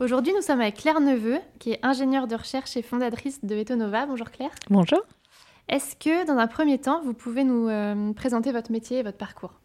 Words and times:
Aujourd'hui, 0.00 0.32
nous 0.34 0.40
sommes 0.40 0.62
avec 0.62 0.76
Claire 0.76 0.98
Neveu, 0.98 1.40
qui 1.58 1.72
est 1.72 1.78
ingénieure 1.82 2.26
de 2.26 2.34
recherche 2.34 2.74
et 2.74 2.80
fondatrice 2.80 3.44
de 3.44 3.54
Etonova. 3.54 4.06
Bonjour 4.06 4.30
Claire. 4.30 4.48
Bonjour. 4.70 5.00
Est-ce 5.68 5.94
que, 5.94 6.26
dans 6.26 6.38
un 6.38 6.46
premier 6.46 6.78
temps, 6.78 7.02
vous 7.04 7.12
pouvez 7.12 7.44
nous 7.44 7.68
euh, 7.68 8.14
présenter 8.14 8.50
votre 8.50 8.72
métier 8.72 9.00
et 9.00 9.02
votre 9.02 9.18
parcours? 9.18 9.60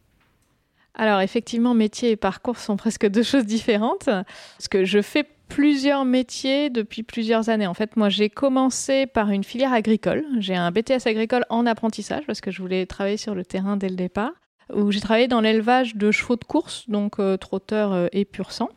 Alors, 0.93 1.21
effectivement, 1.21 1.73
métier 1.73 2.11
et 2.11 2.15
parcours 2.17 2.57
sont 2.57 2.75
presque 2.75 3.07
deux 3.07 3.23
choses 3.23 3.45
différentes. 3.45 4.07
Parce 4.07 4.67
que 4.69 4.83
je 4.83 5.01
fais 5.01 5.25
plusieurs 5.47 6.03
métiers 6.03 6.69
depuis 6.69 7.03
plusieurs 7.03 7.47
années. 7.47 7.67
En 7.67 7.73
fait, 7.73 7.95
moi, 7.95 8.09
j'ai 8.09 8.29
commencé 8.29 9.07
par 9.07 9.29
une 9.29 9.45
filière 9.45 9.71
agricole. 9.71 10.25
J'ai 10.39 10.55
un 10.55 10.69
BTS 10.69 11.07
agricole 11.07 11.45
en 11.49 11.65
apprentissage 11.65 12.25
parce 12.27 12.41
que 12.41 12.51
je 12.51 12.61
voulais 12.61 12.85
travailler 12.85 13.15
sur 13.15 13.35
le 13.35 13.45
terrain 13.45 13.77
dès 13.77 13.87
le 13.87 13.95
départ. 13.95 14.33
Où 14.73 14.91
j'ai 14.91 14.99
travaillé 14.99 15.29
dans 15.29 15.39
l'élevage 15.39 15.95
de 15.95 16.11
chevaux 16.11 16.35
de 16.35 16.43
course, 16.43 16.89
donc 16.89 17.19
euh, 17.19 17.37
trotteurs 17.37 17.93
euh, 17.93 18.07
et 18.11 18.25
pur 18.25 18.51
sang. 18.51 18.67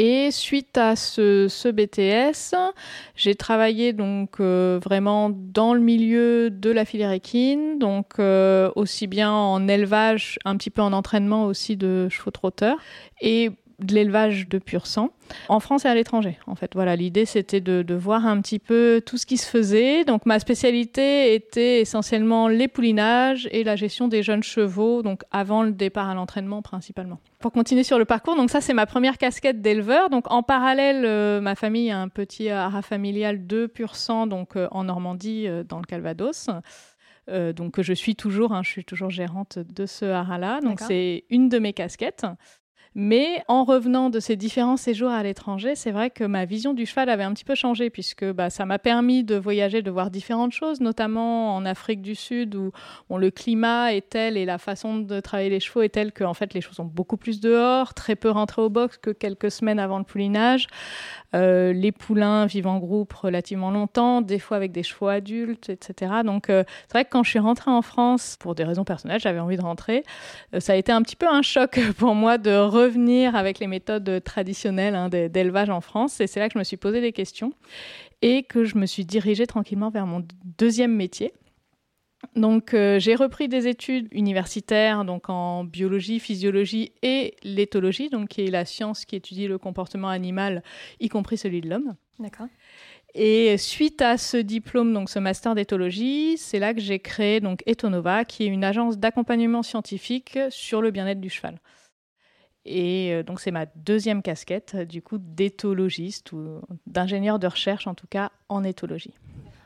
Et 0.00 0.30
suite 0.30 0.78
à 0.78 0.94
ce, 0.94 1.48
ce 1.48 1.68
BTS, 1.68 2.54
j'ai 3.16 3.34
travaillé 3.34 3.92
donc 3.92 4.38
euh, 4.38 4.78
vraiment 4.80 5.28
dans 5.28 5.74
le 5.74 5.80
milieu 5.80 6.50
de 6.50 6.70
la 6.70 6.84
filière 6.84 7.10
équine, 7.10 7.80
donc 7.80 8.20
euh, 8.20 8.70
aussi 8.76 9.08
bien 9.08 9.32
en 9.32 9.66
élevage, 9.66 10.38
un 10.44 10.56
petit 10.56 10.70
peu 10.70 10.82
en 10.82 10.92
entraînement 10.92 11.46
aussi 11.46 11.76
de 11.76 12.08
chevaux 12.10 12.30
trotteurs, 12.30 12.76
et 13.20 13.50
de 13.80 13.94
l'élevage 13.94 14.48
de 14.48 14.58
pur 14.58 14.86
sang 14.86 15.10
en 15.48 15.60
France 15.60 15.84
et 15.84 15.88
à 15.88 15.94
l'étranger. 15.94 16.38
En 16.46 16.54
fait, 16.54 16.72
voilà, 16.74 16.96
l'idée 16.96 17.26
c'était 17.26 17.60
de, 17.60 17.82
de, 17.82 17.94
voir 17.94 18.26
un 18.26 18.40
petit 18.40 18.58
peu 18.58 19.02
tout 19.04 19.16
ce 19.16 19.26
qui 19.26 19.36
se 19.36 19.48
faisait. 19.48 20.04
Donc 20.04 20.26
ma 20.26 20.38
spécialité 20.40 21.34
était 21.34 21.80
essentiellement 21.80 22.48
les 22.48 22.66
poulinages 22.66 23.48
et 23.52 23.62
la 23.62 23.76
gestion 23.76 24.08
des 24.08 24.22
jeunes 24.22 24.42
chevaux, 24.42 25.02
donc 25.02 25.22
avant 25.30 25.62
le 25.62 25.72
départ 25.72 26.08
à 26.08 26.14
l'entraînement 26.14 26.62
principalement. 26.62 27.20
Pour 27.38 27.52
continuer 27.52 27.84
sur 27.84 27.98
le 27.98 28.04
parcours, 28.04 28.34
donc 28.34 28.50
ça 28.50 28.60
c'est 28.60 28.74
ma 28.74 28.86
première 28.86 29.16
casquette 29.16 29.62
d'éleveur. 29.62 30.10
Donc 30.10 30.30
en 30.30 30.42
parallèle, 30.42 31.04
euh, 31.04 31.40
ma 31.40 31.54
famille 31.54 31.90
a 31.90 32.00
un 32.00 32.08
petit 32.08 32.48
haras 32.48 32.82
familial 32.82 33.46
de 33.46 33.66
pur 33.66 33.94
sang, 33.94 34.26
donc 34.26 34.56
euh, 34.56 34.66
en 34.72 34.84
Normandie, 34.84 35.46
euh, 35.46 35.62
dans 35.62 35.78
le 35.78 35.84
Calvados. 35.84 36.50
Donc 37.56 37.82
je 37.82 37.92
suis 37.92 38.16
toujours, 38.16 38.52
hein, 38.54 38.62
je 38.64 38.70
suis 38.70 38.86
toujours 38.86 39.10
gérante 39.10 39.58
de 39.58 39.84
ce 39.84 40.06
haras-là. 40.06 40.62
Donc 40.62 40.80
c'est 40.80 41.24
une 41.28 41.50
de 41.50 41.58
mes 41.58 41.74
casquettes. 41.74 42.24
Mais 42.94 43.42
en 43.48 43.64
revenant 43.64 44.10
de 44.10 44.20
ces 44.20 44.36
différents 44.36 44.76
séjours 44.76 45.10
à 45.10 45.22
l'étranger, 45.22 45.74
c'est 45.74 45.90
vrai 45.90 46.10
que 46.10 46.24
ma 46.24 46.44
vision 46.44 46.74
du 46.74 46.86
cheval 46.86 47.08
avait 47.10 47.22
un 47.22 47.32
petit 47.32 47.44
peu 47.44 47.54
changé 47.54 47.90
puisque 47.90 48.24
bah, 48.24 48.50
ça 48.50 48.64
m'a 48.66 48.78
permis 48.78 49.24
de 49.24 49.36
voyager, 49.36 49.82
de 49.82 49.90
voir 49.90 50.10
différentes 50.10 50.52
choses, 50.52 50.80
notamment 50.80 51.54
en 51.54 51.64
Afrique 51.64 52.02
du 52.02 52.14
Sud 52.14 52.54
où 52.54 52.72
le 53.16 53.30
climat 53.30 53.94
est 53.94 54.08
tel 54.08 54.36
et 54.36 54.44
la 54.44 54.58
façon 54.58 54.98
de 54.98 55.20
travailler 55.20 55.50
les 55.50 55.60
chevaux 55.60 55.82
est 55.82 55.88
telle 55.88 56.12
que 56.12 56.24
en 56.24 56.34
fait 56.34 56.54
les 56.54 56.60
chevaux 56.60 56.74
sont 56.74 56.84
beaucoup 56.84 57.16
plus 57.16 57.40
dehors, 57.40 57.94
très 57.94 58.16
peu 58.16 58.30
rentrés 58.30 58.62
au 58.62 58.70
box 58.70 58.96
que 58.98 59.10
quelques 59.10 59.50
semaines 59.50 59.78
avant 59.78 59.98
le 59.98 60.04
poulinage. 60.04 60.66
Euh, 61.34 61.72
les 61.72 61.92
poulains 61.92 62.46
vivent 62.46 62.66
en 62.66 62.78
groupe 62.78 63.12
relativement 63.12 63.70
longtemps, 63.70 64.22
des 64.22 64.38
fois 64.38 64.56
avec 64.56 64.72
des 64.72 64.82
chevaux 64.82 65.08
adultes, 65.08 65.68
etc. 65.68 66.12
Donc 66.24 66.48
euh, 66.48 66.64
c'est 66.86 66.92
vrai 66.92 67.04
que 67.04 67.10
quand 67.10 67.22
je 67.22 67.30
suis 67.30 67.38
rentrée 67.38 67.70
en 67.70 67.82
France, 67.82 68.36
pour 68.40 68.54
des 68.54 68.64
raisons 68.64 68.84
personnelles, 68.84 69.20
j'avais 69.20 69.40
envie 69.40 69.56
de 69.56 69.62
rentrer. 69.62 70.04
Euh, 70.54 70.60
ça 70.60 70.72
a 70.72 70.76
été 70.76 70.90
un 70.92 71.02
petit 71.02 71.16
peu 71.16 71.28
un 71.28 71.42
choc 71.42 71.78
pour 71.98 72.14
moi 72.14 72.38
de 72.38 72.56
revenir 72.88 73.36
avec 73.36 73.58
les 73.58 73.66
méthodes 73.66 74.22
traditionnelles 74.24 74.94
hein, 74.94 75.08
d'élevage 75.08 75.70
en 75.70 75.80
France. 75.80 76.20
Et 76.20 76.26
c'est 76.26 76.40
là 76.40 76.48
que 76.48 76.54
je 76.54 76.58
me 76.58 76.64
suis 76.64 76.76
posé 76.76 77.00
des 77.00 77.12
questions 77.12 77.52
et 78.22 78.42
que 78.42 78.64
je 78.64 78.76
me 78.76 78.86
suis 78.86 79.04
dirigée 79.04 79.46
tranquillement 79.46 79.90
vers 79.90 80.06
mon 80.06 80.26
deuxième 80.58 80.94
métier. 80.94 81.32
Donc 82.34 82.74
euh, 82.74 82.98
j'ai 82.98 83.14
repris 83.14 83.48
des 83.48 83.68
études 83.68 84.08
universitaires 84.10 85.04
donc 85.04 85.30
en 85.30 85.62
biologie, 85.62 86.18
physiologie 86.18 86.92
et 87.02 87.36
l'éthologie, 87.44 88.10
donc 88.10 88.28
qui 88.28 88.42
est 88.42 88.50
la 88.50 88.64
science 88.64 89.04
qui 89.04 89.14
étudie 89.14 89.46
le 89.46 89.58
comportement 89.58 90.08
animal, 90.08 90.64
y 90.98 91.08
compris 91.08 91.38
celui 91.38 91.60
de 91.60 91.68
l'homme. 91.68 91.94
D'accord. 92.18 92.48
Et 93.14 93.56
suite 93.56 94.02
à 94.02 94.18
ce 94.18 94.36
diplôme, 94.36 94.92
donc 94.92 95.08
ce 95.08 95.18
master 95.18 95.54
d'éthologie, 95.54 96.36
c'est 96.36 96.58
là 96.58 96.74
que 96.74 96.80
j'ai 96.80 96.98
créé 96.98 97.40
donc 97.40 97.62
Etonova, 97.66 98.24
qui 98.24 98.44
est 98.44 98.48
une 98.48 98.64
agence 98.64 98.98
d'accompagnement 98.98 99.62
scientifique 99.62 100.38
sur 100.50 100.82
le 100.82 100.90
bien-être 100.90 101.20
du 101.20 101.30
cheval. 101.30 101.58
Et 102.68 103.14
euh, 103.14 103.22
donc 103.22 103.40
c'est 103.40 103.50
ma 103.50 103.64
deuxième 103.66 104.22
casquette, 104.22 104.76
du 104.76 105.00
coup, 105.00 105.16
d'éthologiste 105.18 106.32
ou 106.32 106.60
d'ingénieur 106.86 107.38
de 107.38 107.46
recherche, 107.46 107.86
en 107.86 107.94
tout 107.94 108.06
cas 108.06 108.30
en 108.50 108.62
éthologie. 108.62 109.14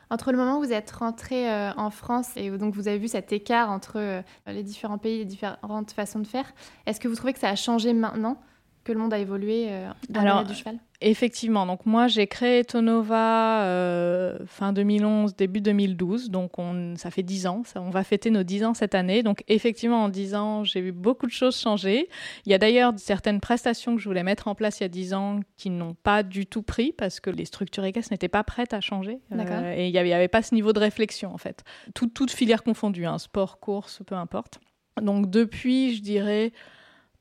Entre 0.09 0.31
le 0.31 0.37
moment 0.37 0.57
où 0.57 0.63
vous 0.63 0.71
êtes 0.71 0.91
rentré 0.91 1.51
euh, 1.51 1.73
en 1.75 1.89
France 1.89 2.29
et 2.37 2.49
donc 2.51 2.75
vous 2.75 2.87
avez 2.87 2.99
vu 2.99 3.09
cet 3.09 3.33
écart 3.33 3.69
entre 3.69 3.97
euh, 3.97 4.21
les 4.47 4.63
différents 4.63 4.97
pays, 4.97 5.19
les 5.19 5.25
différentes 5.25 5.91
façons 5.91 6.19
de 6.19 6.27
faire, 6.27 6.53
est-ce 6.85 6.99
que 6.99 7.07
vous 7.07 7.15
trouvez 7.15 7.33
que 7.33 7.39
ça 7.39 7.49
a 7.49 7.55
changé 7.55 7.93
maintenant 7.93 8.37
que 8.85 8.93
le 8.93 8.99
monde 8.99 9.13
a 9.13 9.17
évolué 9.17 9.69
dans 10.09 10.19
Alors, 10.21 10.41
le 10.41 10.47
du 10.47 10.53
cheval? 10.53 10.77
Effectivement, 11.05 11.65
donc 11.65 11.85
moi 11.85 12.07
j'ai 12.07 12.27
créé 12.27 12.63
Tonova 12.63 13.63
euh, 13.63 14.37
fin 14.45 14.71
2011, 14.71 15.35
début 15.35 15.59
2012, 15.59 16.29
donc 16.29 16.57
on, 16.57 16.95
ça 16.95 17.11
fait 17.11 17.23
10 17.23 17.47
ans, 17.47 17.63
ça, 17.65 17.81
on 17.81 17.89
va 17.89 18.05
fêter 18.05 18.31
nos 18.31 18.43
10 18.43 18.63
ans 18.63 18.73
cette 18.73 18.95
année. 18.95 19.21
Donc 19.21 19.43
effectivement 19.49 20.05
en 20.05 20.07
10 20.07 20.35
ans 20.35 20.63
j'ai 20.63 20.79
vu 20.79 20.93
beaucoup 20.93 21.25
de 21.25 21.31
choses 21.31 21.59
changer. 21.59 22.07
Il 22.45 22.53
y 22.53 22.55
a 22.55 22.57
d'ailleurs 22.57 22.93
certaines 22.95 23.41
prestations 23.41 23.97
que 23.97 24.01
je 24.01 24.07
voulais 24.07 24.23
mettre 24.23 24.47
en 24.47 24.55
place 24.55 24.79
il 24.79 24.83
y 24.83 24.85
a 24.85 24.89
10 24.89 25.13
ans 25.13 25.39
qui 25.57 25.69
n'ont 25.69 25.93
pas 25.93 26.23
du 26.23 26.45
tout 26.45 26.63
pris 26.63 26.93
parce 26.93 27.19
que 27.19 27.29
les 27.29 27.43
structures 27.43 27.83
équestres 27.83 28.13
n'étaient 28.13 28.29
pas 28.29 28.45
prêtes 28.45 28.73
à 28.73 28.79
changer 28.79 29.19
euh, 29.33 29.73
et 29.75 29.87
il 29.87 29.91
n'y 29.91 29.97
avait, 29.97 30.13
avait, 30.13 30.29
pas 30.29 30.41
ce 30.41 30.55
niveau 30.55 30.71
de 30.71 30.79
réflexion 30.79 31.33
en 31.33 31.37
fait. 31.37 31.65
Tout, 31.93 32.07
toute 32.07 32.31
filière 32.31 32.63
confondue, 32.63 33.05
hein, 33.05 33.17
sport, 33.17 33.59
course, 33.59 34.01
peu 34.07 34.15
importe. 34.15 34.59
Donc 35.01 35.29
depuis 35.29 35.95
je 35.95 36.01
dirais 36.01 36.53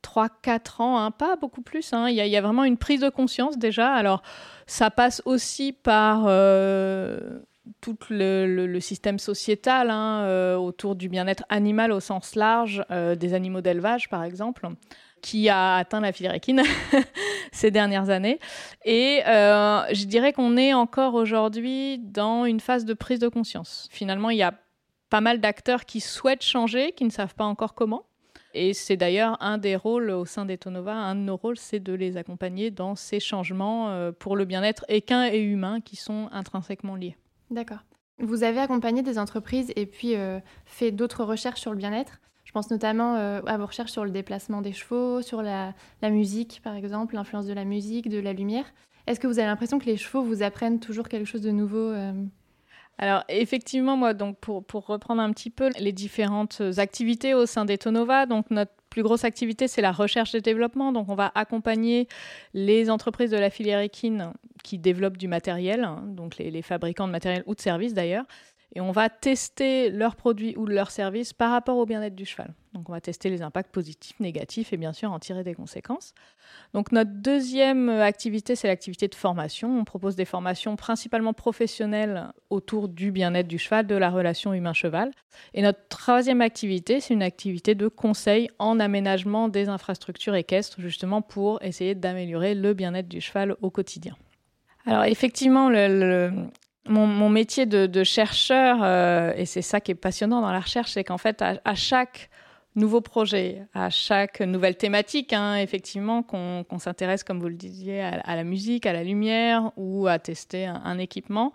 3-4 0.03 0.83
ans, 0.83 0.99
hein, 0.99 1.11
pas 1.11 1.37
beaucoup 1.37 1.63
plus. 1.63 1.93
Hein. 1.93 2.09
Il, 2.09 2.17
y 2.17 2.37
a, 2.37 2.41
vraiment 2.41 2.65
une 2.65 2.77
prise 2.77 3.01
de 3.01 3.09
conscience 3.09 3.59
déjà. 3.59 3.93
Alors, 3.93 4.23
ça 4.67 4.91
passe 4.91 5.23
aussi 5.25 5.73
par 5.73 6.25
euh, 6.27 7.41
tout 7.81 7.97
le, 8.11 8.81
système 8.81 9.19
sociétal 9.19 9.91
hein, 9.91 10.23
euh, 10.25 10.57
autour 10.57 10.97
du 10.97 11.09
bien-être 11.09 11.45
animal 11.49 11.93
au 11.93 12.01
sens 12.01 12.35
large, 12.35 12.85
euh, 12.91 13.15
des 13.15 13.35
animaux 13.35 13.61
d'élevage 13.61 14.09
par 14.09 14.25
exemple 14.25 14.69
qui 15.21 15.49
a 15.49 15.77
atteint 15.77 16.01
la 16.01 16.11
filière 16.11 16.35
équine 16.35 16.63
ces 17.53 17.71
dernières 17.71 18.11
années. 18.11 18.41
Et 18.85 19.21
je 19.25 20.05
dirais 20.07 20.33
qu'on 20.33 20.57
est 20.57 20.75
encore 20.75 21.15
aujourd'hui 21.15 21.99
dans 21.99 22.45
une 22.45 22.59
phase 22.59 22.85
de 22.85 22.93
prise 22.93 23.21
de 23.21 23.29
conscience. 23.29 23.89
Finalement, 23.93 24.31
il 24.31 24.39
y 24.39 24.43
a 24.43 24.53
pas 25.11 25.21
mal 25.21 25.41
d'acteurs 25.41 25.85
qui 25.85 26.01
souhaitent 26.01 26.43
changer, 26.43 26.91
qui 26.91 27.05
ne 27.05 27.11
savent 27.11 27.37
pas 27.37 27.45
encore 27.45 27.75
comment. 27.75 28.03
Et 28.55 28.75
c'est 28.75 28.97
d'ailleurs 28.97 29.37
un 29.41 29.59
des 29.59 29.77
rôles 29.77 30.11
au 30.11 30.25
sein 30.27 30.45
d'Etonova, 30.45 30.95
un 30.95 31.15
de 31.15 31.21
nos 31.21 31.37
rôles, 31.37 31.57
c'est 31.57 31.81
de 31.81 31.93
les 31.93 32.17
accompagner 32.17 32.71
dans 32.71 32.95
ces 32.95 33.21
changements 33.21 33.91
euh, 33.91 34.13
pour 34.13 34.37
le 34.37 34.45
bien-être 34.45 34.85
équin 34.89 35.27
et 35.27 35.41
humain 35.41 35.81
qui 35.81 35.97
sont 35.97 36.29
intrinsèquement 36.33 36.95
liés. 36.95 37.17
D'accord. 37.51 37.79
Vous 38.19 38.45
avez 38.45 38.61
accompagné 38.61 39.03
des 39.03 39.19
entreprises 39.19 39.73
et 39.75 39.87
puis 39.87 40.17
euh, 40.17 40.39
fait 40.67 40.91
d'autres 40.91 41.25
recherches 41.25 41.61
sur 41.61 41.71
le 41.71 41.79
bien-être. 41.79 42.21
Je 42.45 42.53
pense 42.53 42.71
notamment 42.71 43.17
euh, 43.17 43.41
à 43.47 43.57
vos 43.57 43.67
recherches 43.67 43.91
sur 43.91 44.05
le 44.05 44.11
déplacement 44.11 44.61
des 44.61 44.73
chevaux, 44.73 45.23
sur 45.23 45.43
la, 45.43 45.75
musique 46.03 46.61
par 46.63 46.75
exemple, 46.75 47.15
l'influence 47.15 47.47
de 47.47 47.55
la 47.55 47.65
musique, 47.65 48.09
de 48.09 48.19
la 48.19 48.35
lumière. 48.35 48.67
Est-ce 49.07 49.19
que 49.19 49.27
vous 49.27 49.39
avez 49.39 49.49
l'impression 49.49 49.79
que 49.79 49.87
les 49.87 49.97
chevaux 49.97 50.23
vous 50.23 50.43
apprennent 50.43 50.79
toujours 50.79 51.09
quelque 51.09 51.25
chose 51.25 51.43
de 51.43 51.51
nouveau. 51.51 51.93
Alors 52.99 53.25
effectivement, 53.29 53.97
moi, 53.97 54.15
donc 54.15 54.39
pour, 54.39 54.65
reprendre 54.87 55.23
un 55.23 55.33
petit 55.33 55.51
peu 55.51 55.71
les 55.79 55.93
différentes 55.93 56.63
activités 56.77 57.35
au 57.35 57.47
sein 57.47 57.65
d'Etonova, 57.65 58.27
donc 58.27 58.51
notre 58.51 58.73
plus 58.91 59.03
grosse 59.03 59.25
activité, 59.25 59.69
c'est 59.69 59.81
la 59.81 59.93
recherche 59.93 60.35
et 60.35 60.41
développement. 60.41 60.93
Donc 60.93 61.09
on 61.09 61.15
va 61.15 61.33
accompagner 61.35 62.07
les 62.55 62.91
entreprises 62.91 63.31
de 63.31 63.39
la 63.39 63.51
filière 63.51 63.81
équine 63.81 64.33
qui 64.63 64.79
développent 64.79 65.17
du 65.17 65.29
matériel, 65.29 65.85
hein, 65.85 66.05
donc 66.07 66.37
les, 66.37 66.63
fabricants 66.63 67.07
de 67.07 67.13
matériel 67.13 67.43
ou 67.47 67.55
de 67.55 67.61
services 67.61 67.95
d'ailleurs. 67.95 68.25
Et 68.75 68.81
on 68.81 68.91
va 68.91 69.11
tester 69.11 69.91
leurs 69.91 70.17
produits 70.17 70.57
ou 70.57 70.67
leurs 70.67 70.91
services 70.91 71.33
par 71.33 71.51
rapport 71.51 71.77
au 71.77 71.85
bien-être 71.85 72.15
du 72.15 72.25
cheval. 72.25 72.55
Donc 72.73 72.89
on 72.89 72.93
va 72.93 73.03
tester 73.03 73.29
les 73.29 73.43
impacts 73.43 73.71
positifs, 73.71 74.19
négatifs 74.19 74.73
et 74.73 74.79
bien 74.79 74.95
sûr 74.95 75.13
en 75.13 75.19
tirer 75.19 75.45
des 75.45 75.55
conséquences. 75.55 76.15
Donc 76.73 76.91
notre 76.91 77.11
deuxième 77.11 77.91
activité, 77.91 78.57
c'est 78.57 78.69
l'activité 78.69 79.09
de 79.09 79.15
formation. 79.15 79.79
On 79.79 79.85
propose 79.85 80.17
des 80.17 80.25
formations 80.25 80.77
principalement 80.77 81.35
professionnelles 81.35 82.29
autour 82.49 82.89
du 82.89 83.13
bien-être 83.13 83.47
du 83.47 83.59
cheval, 83.59 83.87
de 83.87 83.95
la 83.95 84.09
relation 84.09 84.55
humain-cheval. 84.55 85.11
Et 85.53 85.61
notre 85.61 85.87
troisième 85.89 86.41
activité, 86.41 87.01
c'est 87.01 87.13
une 87.13 87.23
activité 87.23 87.75
de 87.75 87.89
conseil 87.89 88.49
en 88.59 88.81
aménagement 88.81 89.49
des 89.49 89.69
infrastructures 89.69 90.35
équestres, 90.35 90.81
justement 90.81 91.21
pour 91.21 91.63
essayer 91.63 91.95
d'améliorer 91.95 92.55
le 92.55 92.73
bien-être 92.73 93.09
du 93.09 93.21
cheval 93.21 93.55
au 93.61 93.69
quotidien. 93.69 94.17
Alors 94.87 95.05
effectivement, 95.05 95.69
le, 95.69 96.33
mon, 96.89 97.29
métier 97.29 97.67
de, 97.67 98.05
chercheur, 98.05 98.79
euh, 98.83 99.33
et 99.37 99.47
c'est 99.47 99.63
ça 99.63 99.81
qui 99.81 99.93
est 99.93 99.97
passionnant 99.97 100.41
dans 100.41 100.51
la 100.51 100.61
recherche, 100.61 100.93
c'est 100.93 101.05
qu'en 101.05 101.19
fait, 101.19 101.43
à, 101.43 101.75
chaque 101.75 102.29
nouveau 102.75 103.01
projet, 103.01 103.67
à 103.75 103.91
chaque 103.91 104.41
nouvelle 104.41 104.77
thématique, 104.77 105.33
hein, 105.33 105.57
effectivement, 105.57 106.23
qu'on 106.23 106.79
s'intéresse, 106.79 107.23
comme 107.23 107.39
vous 107.39 107.49
le 107.49 107.55
disiez, 107.55 108.01
à, 108.03 108.35
la 108.35 108.45
musique, 108.45 108.87
à 108.87 108.93
la 108.93 109.05
lumière 109.05 109.71
ou 109.77 110.09
à 110.09 110.19
tester 110.19 110.67
un, 110.67 110.99
équipement, 110.99 111.53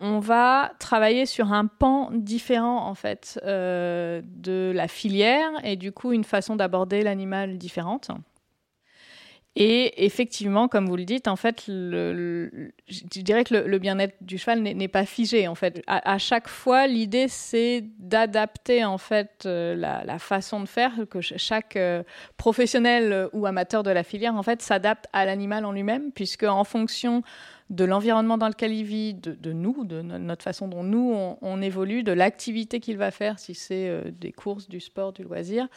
on 0.00 0.18
va 0.18 0.72
travailler 0.78 1.26
sur 1.26 1.52
un 1.52 1.66
pan 1.66 2.10
différent, 2.12 2.86
en 2.86 2.94
fait, 2.94 3.38
euh, 3.44 4.22
de 4.24 4.72
la 4.74 4.88
filière 4.88 5.50
et 5.62 5.76
du 5.76 5.92
coup, 5.92 6.12
une 6.12 6.24
façon 6.24 6.56
d'aborder 6.56 7.02
l'animal 7.02 7.58
différente. 7.58 8.10
Et 9.56 10.04
effectivement, 10.06 10.68
comme 10.68 10.86
vous 10.86 10.96
le 10.96 11.04
dites, 11.04 11.26
en 11.26 11.34
fait, 11.34 11.64
je 11.66 12.60
dirais 12.86 13.42
que 13.42 13.54
le, 13.54 13.78
bien-être 13.78 14.14
du 14.20 14.38
cheval 14.38 14.62
n'est 14.62 14.88
pas 14.88 15.04
figé. 15.04 15.48
En 15.48 15.56
fait, 15.56 15.82
à, 15.88 16.18
chaque 16.18 16.48
fois, 16.48 16.86
l'idée 16.86 17.26
c'est 17.26 17.84
d'adapter 17.98 18.84
en 18.84 18.96
fait 18.96 19.42
euh, 19.46 19.74
la, 19.74 20.18
façon 20.20 20.60
de 20.60 20.66
faire, 20.66 20.92
que 21.10 21.20
chaque 21.20 21.74
euh, 21.74 22.04
professionnel 22.36 23.28
ou 23.32 23.44
amateur 23.44 23.82
de 23.82 23.90
la 23.90 24.04
filière 24.04 24.36
en 24.36 24.42
fait 24.44 24.62
s'adapte 24.62 25.06
à 25.12 25.24
l'animal 25.24 25.64
en 25.64 25.72
lui-même, 25.72 26.12
puisque 26.12 26.44
en 26.44 26.62
fonction 26.62 27.22
de 27.70 27.84
l'environnement 27.84 28.36
dans 28.36 28.48
lequel 28.48 28.72
il 28.72 28.84
vit, 28.84 29.14
de, 29.14 29.52
nous, 29.52 29.84
de 29.84 30.02
notre 30.02 30.42
façon 30.42 30.66
dont 30.66 30.82
nous 30.82 31.14
on, 31.40 31.62
évolue, 31.62 32.02
de 32.02 32.12
l'activité 32.12 32.80
qu'il 32.80 32.96
va 32.96 33.12
faire, 33.12 33.38
si 33.38 33.54
c'est 33.54 33.88
euh, 33.88 34.10
des 34.10 34.32
courses, 34.32 34.68
du 34.68 34.80
sport, 34.80 35.12
du 35.12 35.22
loisir, 35.22 35.68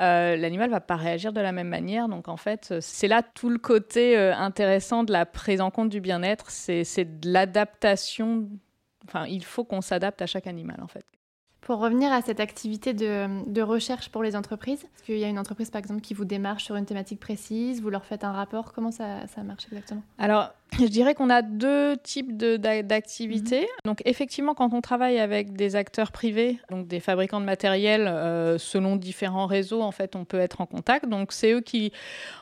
euh, 0.00 0.36
l'animal 0.36 0.70
va 0.70 0.80
pas 0.80 0.96
réagir 0.96 1.32
de 1.32 1.40
la 1.40 1.52
même 1.52 1.68
manière. 1.68 2.08
Donc 2.08 2.28
en 2.28 2.36
fait, 2.36 2.74
c'est 2.80 3.08
là 3.08 3.22
tout 3.22 3.48
le 3.48 3.58
côté 3.58 4.16
euh, 4.18 4.34
intéressant 4.34 5.04
de 5.04 5.12
la 5.12 5.26
prise 5.26 5.60
en 5.60 5.70
compte 5.70 5.88
du 5.88 6.00
bien-être, 6.00 6.50
c'est 6.50 7.20
de 7.20 7.30
l'adaptation. 7.30 8.48
Enfin, 9.06 9.26
il 9.26 9.44
faut 9.44 9.64
qu'on 9.64 9.80
s'adapte 9.80 10.22
à 10.22 10.26
chaque 10.26 10.46
animal 10.46 10.80
en 10.82 10.88
fait. 10.88 11.04
Pour 11.64 11.78
revenir 11.78 12.12
à 12.12 12.20
cette 12.20 12.40
activité 12.40 12.92
de, 12.92 13.62
recherche 13.62 14.10
pour 14.10 14.22
les 14.22 14.36
entreprises, 14.36 14.82
est-ce 14.82 15.02
qu'il 15.02 15.16
y 15.16 15.24
a 15.24 15.28
une 15.28 15.38
entreprise 15.38 15.70
par 15.70 15.78
exemple 15.78 16.02
qui 16.02 16.12
vous 16.12 16.26
démarche 16.26 16.64
sur 16.64 16.76
une 16.76 16.84
thématique 16.84 17.18
précise, 17.18 17.80
vous 17.80 17.88
leur 17.88 18.04
faites 18.04 18.22
un 18.22 18.32
rapport, 18.32 18.74
comment 18.74 18.90
ça, 18.90 19.24
marche 19.42 19.64
exactement? 19.72 20.02
Alors, 20.18 20.50
je 20.78 20.84
dirais 20.84 21.14
qu'on 21.14 21.30
a 21.30 21.40
deux 21.40 21.96
types 21.96 22.36
d'activités. 22.36 23.62
Mhm. 23.62 23.66
Donc 23.86 24.02
effectivement, 24.04 24.54
quand 24.54 24.74
on 24.74 24.82
travaille 24.82 25.18
avec 25.18 25.54
des 25.54 25.74
acteurs 25.74 26.12
privés, 26.12 26.58
donc 26.70 26.86
des 26.86 27.00
fabricants 27.00 27.40
de 27.40 27.46
matériel, 27.46 28.08
euh, 28.08 28.58
selon 28.58 28.96
différents 28.96 29.46
réseaux, 29.46 29.80
en 29.80 29.90
fait, 29.90 30.16
on 30.16 30.26
peut 30.26 30.40
être 30.40 30.60
en 30.60 30.66
contact. 30.66 31.08
Donc 31.08 31.32
c'est 31.32 31.52
eux 31.52 31.62
qui, 31.62 31.92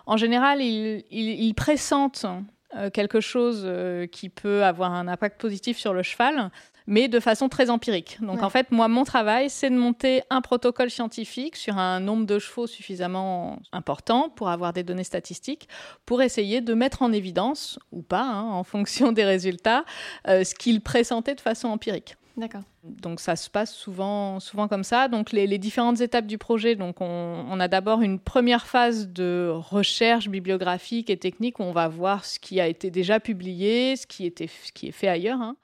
en 0.06 0.16
général, 0.16 0.60
ils, 0.60 1.54
pressentent 1.54 2.26
euh, 2.74 2.90
quelque 2.90 3.20
chose 3.20 3.62
euh, 3.66 4.08
qui 4.08 4.28
peut 4.30 4.64
avoir 4.64 4.92
un 4.92 5.06
impact 5.06 5.40
positif 5.40 5.78
sur 5.78 5.94
le 5.94 6.02
cheval 6.02 6.50
mais 6.86 7.08
de 7.08 7.20
façon 7.20 7.48
très 7.48 7.70
empirique. 7.70 8.18
Donc 8.20 8.42
en 8.42 8.50
fait, 8.50 8.70
moi, 8.70 8.88
mon 8.88 9.04
travail, 9.04 9.50
c'est 9.50 9.70
de 9.70 9.76
monter 9.76 10.22
un 10.30 10.40
protocole 10.40 10.90
scientifique 10.90 11.56
sur 11.56 11.78
un 11.78 12.00
nombre 12.00 12.26
de 12.26 12.38
chevaux 12.38 12.66
suffisamment 12.66 13.60
important 13.72 14.28
pour 14.28 14.48
avoir 14.48 14.72
des 14.72 14.82
données 14.82 15.04
statistiques, 15.04 15.68
pour 16.06 16.22
essayer 16.22 16.60
de 16.60 16.74
mettre 16.74 17.02
en 17.02 17.12
évidence, 17.12 17.78
ou 17.90 18.02
pas, 18.02 18.24
hein, 18.24 18.50
en 18.50 18.64
fonction 18.72 19.12
des 19.12 19.24
résultats, 19.24 19.84
euh, 20.28 20.44
ce 20.44 20.54
qu'il 20.54 20.80
pressentait 20.80 21.34
de 21.34 21.40
façon 21.40 21.68
empirique. 21.68 22.16
D'accord. 22.36 22.62
Donc 22.82 23.20
ça 23.20 23.36
se 23.36 23.50
passe 23.50 23.74
souvent, 23.74 24.40
souvent 24.40 24.66
comme 24.66 24.84
ça. 24.84 25.08
Donc 25.08 25.32
les, 25.32 25.58
différentes 25.58 26.00
étapes 26.00 26.26
du 26.26 26.38
projet, 26.38 26.76
donc 26.76 27.00
on, 27.00 27.44
on 27.48 27.60
a 27.60 27.68
d'abord 27.68 28.00
une 28.00 28.18
première 28.18 28.66
phase 28.66 29.08
de 29.08 29.52
recherche 29.52 30.28
bibliographique 30.28 31.10
et 31.10 31.18
technique 31.18 31.58
où 31.58 31.62
on 31.62 31.72
va 31.72 31.88
voir 31.88 32.24
ce 32.24 32.38
qui 32.38 32.60
a 32.60 32.66
été 32.66 32.90
déjà 32.90 33.20
publié, 33.20 33.96
ce 33.96 34.06
qui, 34.06 34.24
était, 34.24 34.48
ce 34.48 34.72
qui 34.72 34.88
est 34.88 34.92
fait 34.92 35.08
ailleurs. 35.08 35.42
Hein. 35.42 35.56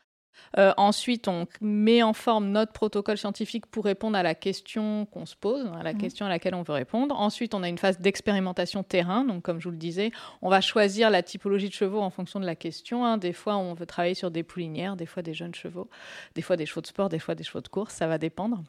Euh, 0.57 0.73
ensuite, 0.77 1.29
on 1.29 1.47
met 1.61 2.03
en 2.03 2.13
forme 2.13 2.51
notre 2.51 2.73
protocole 2.73 3.19
scientifique 3.19 3.67
pour 3.67 3.85
répondre 3.85 4.17
à 4.17 4.23
la 4.23 4.35
question 4.35 5.07
qu'on 5.07 5.27
se 5.27 5.37
pose, 5.37 5.67
à 5.79 5.83
la 5.83 5.93
mhm. 5.93 6.01
question 6.01 6.27
à 6.27 6.29
laquelle 6.29 6.55
on 6.55 6.63
veut 6.63 6.75
répondre. 6.75 7.19
Ensuite, 7.19 7.55
on 7.55 7.63
a 7.63 7.69
une 7.69 7.79
phase 7.79 8.01
d'expérimentation 8.01 8.83
terrain. 8.83 9.25
Donc, 9.25 9.43
comme 9.43 9.61
je 9.61 9.65
vous 9.65 9.73
le 9.73 9.77
disais, 9.77 10.11
on 10.43 10.49
va 10.49 10.61
choisir 10.61 11.11
la 11.11 11.23
typologie 11.23 11.69
de 11.69 11.75
chevaux 11.75 12.01
en 12.01 12.11
fonction 12.11 12.41
de 12.41 12.47
la 12.47 12.55
question. 12.55 13.05
Hein. 13.05 13.19
Des 13.19 13.33
fois, 13.33 13.57
on 13.57 13.75
veut 13.75 13.87
travailler 13.87 14.15
sur 14.15 14.31
des 14.31 14.43
poulinières, 14.43 14.97
des 14.97 15.07
fois 15.07 15.23
des 15.23 15.35
jeunes 15.35 15.55
chevaux, 15.55 15.89
des 16.35 16.43
fois 16.43 16.57
des 16.57 16.67
chevaux 16.67 16.81
de 16.81 16.87
sport, 16.87 17.09
des 17.09 17.19
fois 17.19 17.35
des 17.35 17.45
chevaux 17.45 17.61
de 17.61 17.69
course. 17.69 17.95
Ça 17.95 18.07
va 18.07 18.19
dépendre. 18.19 18.63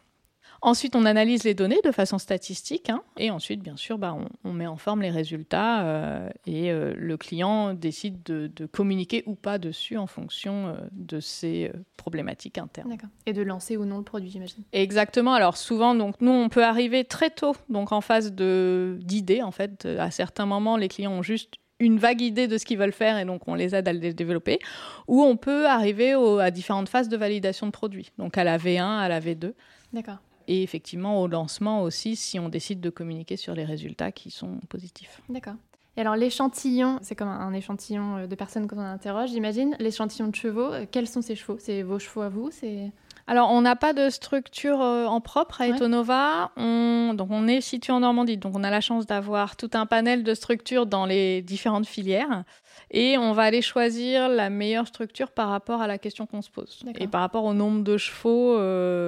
Ensuite, 0.61 0.95
on 0.95 1.05
analyse 1.05 1.43
les 1.43 1.53
données 1.53 1.79
de 1.83 1.91
façon 1.91 2.17
statistique 2.17 2.89
hein, 2.89 3.01
et 3.17 3.31
ensuite, 3.31 3.61
bien 3.61 3.77
sûr, 3.77 3.97
bah, 3.97 4.17
on, 4.43 4.53
met 4.53 4.67
en 4.67 4.75
forme 4.75 5.01
les 5.01 5.09
résultats 5.09 5.85
euh, 5.85 6.29
et 6.45 6.71
euh, 6.71 6.93
le 6.97 7.17
client 7.17 7.73
décide 7.73 8.23
de, 8.23 8.65
communiquer 8.65 9.23
ou 9.25 9.35
pas 9.35 9.57
dessus 9.57 9.97
en 9.97 10.07
fonction 10.07 10.67
euh, 10.67 10.73
de 10.91 11.19
ses 11.19 11.71
problématiques 11.97 12.57
internes. 12.57 12.89
D'accord. 12.89 13.09
Et 13.25 13.33
de 13.33 13.41
lancer 13.41 13.77
ou 13.77 13.85
non 13.85 13.97
le 13.97 14.03
produit, 14.03 14.29
j'imagine. 14.29 14.63
Exactement. 14.73 15.33
Alors 15.33 15.57
souvent, 15.57 15.95
donc 15.95 16.15
nous, 16.19 16.31
on 16.31 16.49
peut 16.49 16.63
arriver 16.63 17.05
très 17.05 17.29
tôt, 17.29 17.55
donc 17.69 17.91
en 17.91 18.01
phase 18.01 18.33
d'idées. 18.33 19.41
En 19.41 19.51
fait, 19.51 19.85
à 19.85 20.11
certains 20.11 20.45
moments, 20.45 20.77
les 20.77 20.89
clients 20.89 21.13
ont 21.13 21.23
juste 21.23 21.55
une 21.79 21.97
vague 21.97 22.21
idée 22.21 22.47
de 22.47 22.57
ce 22.57 22.65
qu'ils 22.65 22.77
veulent 22.77 22.91
faire 22.91 23.17
et 23.17 23.23
donc 23.23 23.47
on 23.47 23.55
les 23.55 23.73
aide 23.73 23.87
à 23.87 23.93
le 23.93 24.13
développer, 24.13 24.59
ou 25.07 25.23
on 25.23 25.37
peut 25.37 25.65
arriver 25.65 26.13
à 26.41 26.51
différentes 26.51 26.89
phases 26.89 27.07
de 27.07 27.15
validation 27.15 27.67
de 27.67 27.71
produits, 27.71 28.11
donc 28.17 28.37
à 28.37 28.43
la 28.43 28.57
V1, 28.57 28.83
à 28.83 29.07
la 29.07 29.21
V2. 29.21 29.53
D'accord 29.93 30.17
et 30.49 30.63
effectivement 30.63 31.21
au 31.21 31.27
lancement 31.27 31.83
aussi 31.83 32.15
si 32.15 32.39
on 32.39 32.49
décide 32.49 32.81
de 32.81 32.89
communiquer 32.89 33.37
sur 33.37 33.53
les 33.53 33.63
résultats 33.63 34.11
qui 34.11 34.31
sont 34.31 34.59
positifs. 34.67 35.21
D'accord. 35.29 35.53
Et 35.95 36.01
alors 36.01 36.15
l'échantillon, 36.15 36.97
c'est 37.01 37.15
comme 37.15 37.27
un 37.27 37.53
échantillon 37.53 38.17
euh, 38.17 38.27
de 38.27 38.35
personnes 38.35 38.67
qu'on 38.67 38.79
interroge, 38.79 39.29
j'imagine. 39.29 39.75
L'échantillon 39.79 40.27
de 40.27 40.35
chevaux, 40.35 40.73
euh, 40.73 40.85
quels 40.89 41.07
sont 41.07 41.21
ces 41.21 41.35
chevaux? 41.35 41.57
C'est 41.59 41.83
vos 41.83 41.99
chevaux 41.99 42.21
à 42.21 42.29
vous? 42.29 42.49
C'est 42.51 42.91
alors, 43.27 43.51
on 43.51 43.61
n'a 43.61 43.75
pas 43.75 43.93
de 43.93 44.09
structure 44.09 44.81
euh, 44.81 45.05
en 45.05 45.21
propre 45.21 45.61
à 45.61 45.67
Etonova. 45.67 46.49
On, 46.57 47.13
donc, 47.13 47.27
on 47.29 47.47
est 47.47 47.61
situé 47.61 47.93
en 47.93 47.99
Normandie. 47.99 48.37
Donc, 48.37 48.55
on 48.55 48.63
a 48.63 48.71
la 48.71 48.81
chance 48.81 49.05
d'avoir 49.05 49.55
tout 49.55 49.69
un 49.73 49.85
panel 49.85 50.23
de 50.23 50.33
structures 50.33 50.87
dans 50.87 51.05
les 51.05 51.43
différentes 51.43 51.85
filières. 51.85 52.43
Et 52.89 53.19
on 53.19 53.33
va 53.33 53.43
aller 53.43 53.61
choisir 53.61 54.29
la 54.29 54.49
meilleure 54.49 54.87
structure 54.87 55.29
par 55.29 55.49
rapport 55.49 55.79
à 55.79 55.85
la 55.85 55.99
question 55.99 56.25
qu'on 56.25 56.41
se 56.41 56.49
pose. 56.49 56.83
Et 56.97 57.05
par 57.05 57.21
rapport 57.21 57.43
au 57.43 57.53
nombre 57.53 57.83
de 57.83 57.97
chevaux. 57.97 58.57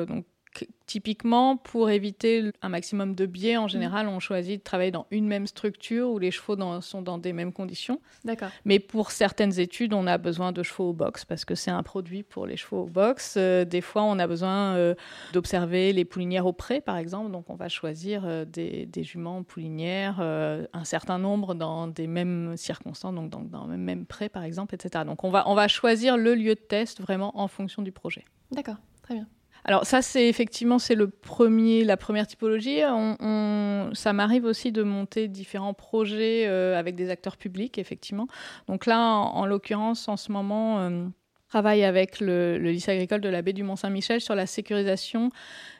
donc, 0.06 0.25
typiquement, 0.86 1.55
pour 1.55 1.89
éviter 1.89 2.51
un 2.62 2.70
maximum 2.70 3.15
de 3.15 3.25
biais, 3.25 3.55
en 3.55 3.70
général, 3.70 4.08
on 4.10 4.20
choisit 4.20 4.60
de 4.60 4.63
travailler 4.63 4.91
dans 4.91 5.08
une 5.10 5.25
même 5.25 5.48
structure 5.48 6.10
où 6.10 6.20
les 6.20 6.31
chevaux 6.31 6.58
sont 6.81 7.01
dans 7.01 7.17
des 7.17 7.31
mêmes 7.31 7.53
conditions. 7.53 8.01
D'accord. 8.25 8.50
Mais 8.65 8.79
pour 8.79 9.12
certaines 9.12 9.58
études, 9.60 9.93
on 9.93 10.05
a 10.05 10.17
besoin 10.17 10.51
de 10.51 10.63
chevaux 10.63 10.89
au 10.89 10.93
box 10.93 11.24
parce 11.24 11.46
que 11.46 11.55
c'est 11.55 11.72
un 11.72 11.84
produit 11.84 12.24
pour 12.24 12.46
les 12.46 12.58
chevaux 12.58 12.81
au 12.81 12.88
box. 12.88 13.36
Euh, 13.38 13.63
des 13.63 13.79
fois, 13.79 14.03
on 14.03 14.20
a 14.20 14.27
besoin 14.27 14.75
euh, 14.75 14.96
d'observer 15.31 15.93
les 15.93 16.03
poulinières 16.03 16.46
au 16.46 16.53
pré, 16.53 16.81
par 16.81 16.98
exemple. 16.98 17.31
Donc, 17.31 17.50
on 17.50 17.55
va 17.55 17.70
choisir 17.70 18.24
euh, 18.25 18.43
des, 18.43 18.89
juments 19.03 19.43
poulinières, 19.43 20.20
un 20.20 20.84
certain 20.84 21.17
nombre 21.17 21.55
dans 21.55 21.88
des 21.88 22.05
mêmes 22.05 22.55
circonstances, 22.58 23.15
donc 23.15 23.29
dans, 23.29 23.39
dans 23.39 23.65
le 23.65 23.77
même 23.77 24.05
pré, 24.05 24.29
par 24.29 24.43
exemple, 24.43 24.75
etc. 24.75 25.05
Donc, 25.05 25.24
on 25.24 25.29
va, 25.29 25.48
on 25.48 25.55
va 25.55 25.67
choisir 25.67 26.17
le 26.17 26.36
lieu 26.36 26.55
de 26.55 26.60
test 26.60 27.01
vraiment 27.01 27.39
en 27.39 27.48
fonction 27.48 27.81
du 27.81 27.91
projet. 27.91 28.25
D'accord, 28.51 28.77
très 29.01 29.15
bien. 29.15 29.27
Alors 29.65 29.86
ça, 29.86 30.01
c'est 30.01 30.27
effectivement 30.27 30.80
c'est 30.80 30.96
le 30.96 31.08
premier, 31.08 31.84
la 31.84 31.98
première 31.98 32.27
typologie. 32.27 32.80
ça 32.80 34.13
m'arrive 34.13 34.46
aussi 34.46 34.72
de 34.72 34.84
monter 34.84 35.27
différents 35.27 35.74
projets 35.74 36.48
euh, 36.48 36.77
avec 36.77 36.96
des 36.96 37.10
acteurs 37.10 37.38
publics, 37.38 37.77
effectivement. 37.77 38.27
Donc 38.68 38.86
là, 38.86 39.00
en, 39.00 39.46
l'occurrence, 39.46 40.08
en 40.08 40.18
ce 40.18 40.32
moment, 40.32 40.80
euh, 40.80 41.06
travaille 41.51 41.84
avec 41.84 42.20
le, 42.20 42.58
lycée 42.58 42.91
agricole 42.91 43.22
de 43.22 43.30
la 43.30 43.41
baie 43.41 43.53
du 43.53 43.63
Mont-Saint-Michel 43.63 44.22
sur 44.22 44.36
la 44.36 44.46
sécurisation 44.46 45.30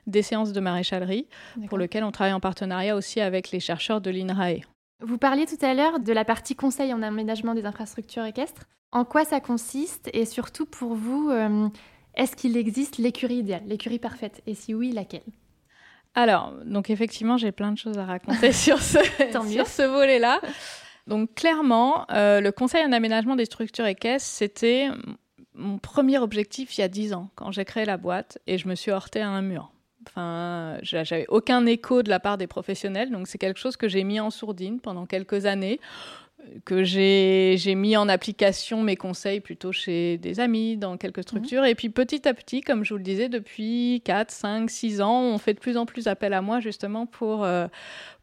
des 0.06 0.22
séances 0.22 0.52
de 0.52 0.60
maréchalerie, 0.60 1.28
pour 1.70 1.78
lequel 1.78 2.04
on 2.04 2.12
travaille 2.12 2.34
en 2.34 2.40
partenariat 2.40 2.96
aussi 2.96 3.22
avec 3.22 3.52
les 3.52 3.60
chercheurs 3.60 4.02
de 4.02 4.12
l'INRAE. 4.12 4.62
Vous 5.00 5.18
parliez 5.18 5.46
tout 5.46 5.64
à 5.66 5.74
l'heure 5.74 6.00
de 6.00 6.14
la 6.14 6.26
partie 6.26 6.56
conseil 6.56 6.94
en 6.94 7.02
aménagement 7.02 7.56
des 7.56 7.66
infrastructures 7.66 8.26
équestres. 8.26 8.66
En 8.92 9.06
quoi 9.06 9.24
ça 9.24 9.40
consiste? 9.40 10.10
Et 10.14 10.26
surtout 10.26 10.66
pour 10.66 10.96
vous, 10.96 11.30
euh, 11.32 11.70
est-ce 12.16 12.36
qu'il 12.36 12.58
existe 12.58 12.98
l'écurie 12.98 13.38
idéale, 13.38 13.64
l'écurie 13.66 14.00
parfaite? 14.00 14.42
Et 14.48 14.56
si 14.56 14.74
oui, 14.74 14.92
laquelle? 14.92 15.22
Alors, 16.14 16.54
donc 16.66 16.90
effectivement, 16.90 17.38
j'ai 17.38 17.52
plein 17.52 17.72
de 17.72 17.78
choses 17.78 17.98
à 17.98 18.06
raconter 18.06 18.52
sur 18.52 18.82
ce, 18.82 19.00
sur 19.50 19.68
ce 19.68 19.84
volet-là. 19.84 20.42
Donc 21.08 21.34
clairement, 21.36 22.06
euh, 22.12 22.42
le 22.42 22.52
conseil 22.52 22.86
en 22.86 22.92
aménagement 22.92 23.36
des 23.36 23.46
structures 23.46 23.86
équestres, 23.86 24.28
c'était 24.28 24.90
mon 25.54 25.78
premier 25.78 26.18
objectif 26.18 26.78
il 26.78 26.82
y 26.82 26.84
a 26.84 26.88
10 26.88 27.14
ans, 27.14 27.30
quand 27.36 27.52
j'ai 27.52 27.66
créé 27.66 27.86
la 27.86 27.98
boîte 27.98 28.40
et 28.48 28.58
je 28.58 28.68
me 28.68 28.76
suis 28.76 28.92
heurtée 28.92 29.22
à 29.22 29.30
un 29.30 29.42
mur. 29.42 29.72
Enfin, 30.08 30.78
j'avais 30.82 31.28
aucun 31.30 31.66
écho 31.68 32.02
de 32.02 32.10
la 32.10 32.20
part 32.20 32.38
des 32.38 32.48
professionnels, 32.48 33.12
donc 33.12 33.28
c'est 33.28 33.38
quelque 33.38 33.60
chose 33.60 33.78
que 33.78 33.88
j'ai 33.88 34.04
mis 34.04 34.20
en 34.20 34.32
sourdine 34.32 34.80
pendant 34.80 35.06
quelques 35.06 35.46
années 35.46 35.80
que 36.66 36.84
j'ai 36.84 37.76
mis 37.76 37.96
en 37.98 38.10
application 38.10 38.82
mes 38.82 38.96
conseils 38.96 39.40
plutôt 39.40 39.72
chez 39.72 40.18
des 40.18 40.40
amis, 40.40 40.78
dans 40.78 40.98
quelques 40.98 41.18
mhm. 41.18 41.24
structures. 41.24 41.66
Et 41.66 41.76
puis 41.76 41.90
petit 41.90 42.28
à 42.28 42.34
petit, 42.34 42.62
comme 42.62 42.84
je 42.84 42.94
vous 42.94 42.98
le 42.98 43.04
disais, 43.04 43.30
depuis 43.30 44.02
4, 44.06 44.32
5, 44.32 44.70
6 44.70 45.02
ans, 45.02 45.22
on 45.22 45.38
fait 45.38 45.54
de 45.54 45.60
plus 45.60 45.78
en 45.78 45.86
plus 45.86 46.08
appel 46.08 46.34
à 46.34 46.42
moi 46.42 46.60
justement 46.60 47.06
pour, 47.06 47.44
euh, 47.44 47.68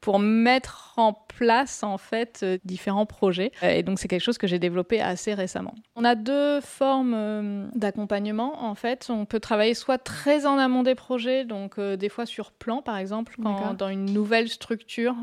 pour 0.00 0.19
mettre 0.19 0.95
en 0.97 1.12
place 1.12 1.83
en 1.83 1.99
fait 1.99 2.40
euh, 2.43 2.59
différents 2.64 3.07
projets. 3.07 3.52
Euh, 3.62 3.71
et 3.71 3.83
donc 3.83 3.99
c'est 3.99 4.09
quelque 4.09 4.23
chose 4.23 4.38
que 4.38 4.47
j'ai 4.47 4.59
développé 4.59 5.00
assez 5.00 5.35
récemment. 5.35 5.75
On 5.97 6.05
a 6.05 6.14
deux 6.14 6.61
formes 6.61 7.71
d'accompagnement 7.75 8.64
en 8.64 8.75
fait. 8.75 9.09
On 9.11 9.25
peut 9.25 9.40
travailler 9.40 9.75
soit 9.75 9.99
très 9.99 10.47
en 10.47 10.59
amont 10.59 10.83
des 10.83 10.95
projets, 10.95 11.45
donc 11.45 11.81
des 11.81 12.09
fois 12.09 12.26
sur 12.26 12.52
plan 12.52 12.83
par 12.83 12.97
exemple, 12.97 13.35
quand, 13.43 13.75
dans 13.75 13.88
une 13.88 14.07
nouvelle 14.07 14.49
structure 14.49 15.14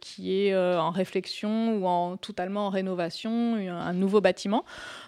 qui 0.00 0.34
est 0.34 0.56
en 0.56 0.90
réflexion 0.90 1.76
ou 1.76 1.86
en 1.86 2.16
totalement 2.16 2.66
en 2.66 2.70
rénovation, 2.70 3.54
un 3.54 3.92
nouveau 3.92 4.20
bâtiment. 4.20 4.64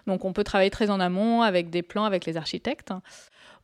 Donc 0.06 0.24
on 0.24 0.32
peut 0.32 0.44
travailler 0.44 0.70
très 0.70 0.90
en 0.90 1.00
amont 1.00 1.42
avec 1.42 1.70
des 1.70 1.82
plans, 1.82 2.04
avec 2.04 2.26
les 2.26 2.36
architectes. 2.36 2.92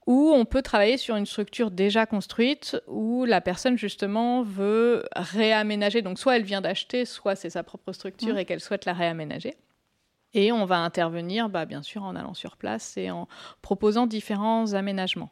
Ou 0.06 0.30
on 0.32 0.44
peut 0.44 0.62
travailler 0.62 0.98
sur 0.98 1.16
une 1.16 1.26
structure 1.26 1.72
déjà 1.72 2.06
construite 2.06 2.80
où 2.86 3.24
la 3.24 3.40
personne 3.40 3.76
justement 3.76 4.42
veut 4.42 5.04
réaménager. 5.16 6.00
Donc 6.00 6.18
soit 6.18 6.36
elle 6.36 6.44
vient 6.44 6.60
d'acheter, 6.60 7.04
soit 7.04 7.34
c'est 7.34 7.50
sa 7.50 7.64
propre 7.64 7.92
structure 7.92 8.34
mmh. 8.34 8.38
et 8.38 8.44
qu'elle 8.44 8.60
souhaite 8.60 8.84
la 8.84 8.92
réaménager. 8.92 9.56
Et 10.32 10.52
on 10.52 10.64
va 10.64 10.78
intervenir, 10.78 11.48
bah, 11.48 11.64
bien 11.64 11.82
sûr, 11.82 12.02
en 12.02 12.14
allant 12.14 12.34
sur 12.34 12.56
place 12.56 12.96
et 12.96 13.10
en 13.10 13.26
proposant 13.62 14.06
différents 14.06 14.74
aménagements. 14.74 15.30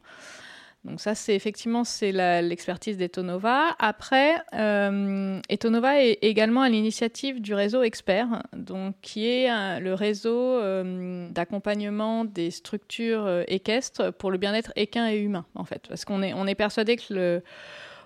Donc 0.85 1.01
ça, 1.01 1.15
c'est 1.15 1.33
effectivement 1.33 1.83
c'est 1.83 2.11
l'expertise 2.11 2.97
d'Etonova. 2.97 3.75
Après, 3.79 4.35
euh, 4.53 5.39
Etonova 5.49 5.99
est 5.99 6.19
également 6.21 6.61
à 6.61 6.69
l'initiative 6.69 7.41
du 7.41 7.55
réseau 7.55 7.81
Expert, 7.81 8.43
donc 8.55 8.95
qui 9.01 9.27
est 9.27 9.79
le 9.79 9.93
réseau 9.95 10.37
euh, 10.37 11.27
d'accompagnement 11.31 12.23
des 12.23 12.51
structures 12.51 13.25
euh, 13.25 13.43
équestres 13.47 14.13
pour 14.13 14.29
le 14.29 14.37
bien-être 14.37 14.73
équin 14.75 15.09
et 15.09 15.17
humain, 15.17 15.45
en 15.55 15.65
fait, 15.65 15.87
parce 15.89 16.05
qu'on 16.05 16.21
est 16.21 16.33
on 16.33 16.45
est 16.45 16.55
persuadé 16.55 16.97
que 16.97 17.13
le 17.13 17.43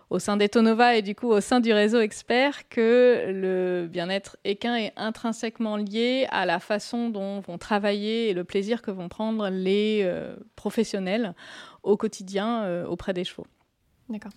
au 0.10 0.18
sein 0.18 0.38
d'Etonova 0.38 0.96
et 0.96 1.04
du 1.04 1.14
coup 1.14 1.28
au 1.28 1.40
sein 1.40 1.60
du 1.60 1.72
réseau 1.72 2.00
expert 2.00 2.68
que 2.70 3.26
le 3.28 3.88
bien-être 3.88 4.38
équin 4.44 4.76
est 4.76 4.92
intrinsèquement 4.96 5.78
lié 5.78 6.26
à 6.32 6.48
la 6.48 6.60
façon 6.60 7.10
dont 7.10 7.42
vont 7.42 7.60
travailler 7.60 8.30
et 8.30 8.34
le 8.34 8.44
plaisir 8.44 8.82
que 8.82 8.90
vont 8.90 9.08
prendre 9.08 9.50
les 9.50 10.12
professionnels 10.56 11.36
au 11.84 11.98
quotidien 11.98 12.64
euh, 12.64 12.86
auprès 12.86 13.14
des 13.14 13.24
chevaux. 13.24 13.48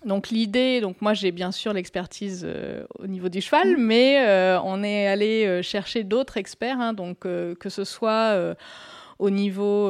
Donc 0.05 0.29
l'idée, 0.29 0.81
donc 0.81 1.01
moi 1.01 1.15
j'ai 1.15 1.31
bien 1.31 1.51
sûr 1.51 1.73
l'expertise 1.73 2.43
euh, 2.45 2.85
au 2.99 3.07
niveau 3.07 3.27
du 3.29 3.41
cheval, 3.41 3.75
mm. 3.75 3.81
mais 3.81 4.23
euh, 4.23 4.59
on 4.63 4.83
est 4.83 5.07
allé 5.07 5.63
chercher 5.63 6.03
d'autres 6.03 6.37
experts, 6.37 6.79
hein, 6.79 6.93
donc 6.93 7.21
que 7.21 7.69
ce 7.69 7.83
soit 7.83 8.55
au 9.19 9.29
niveau, 9.29 9.89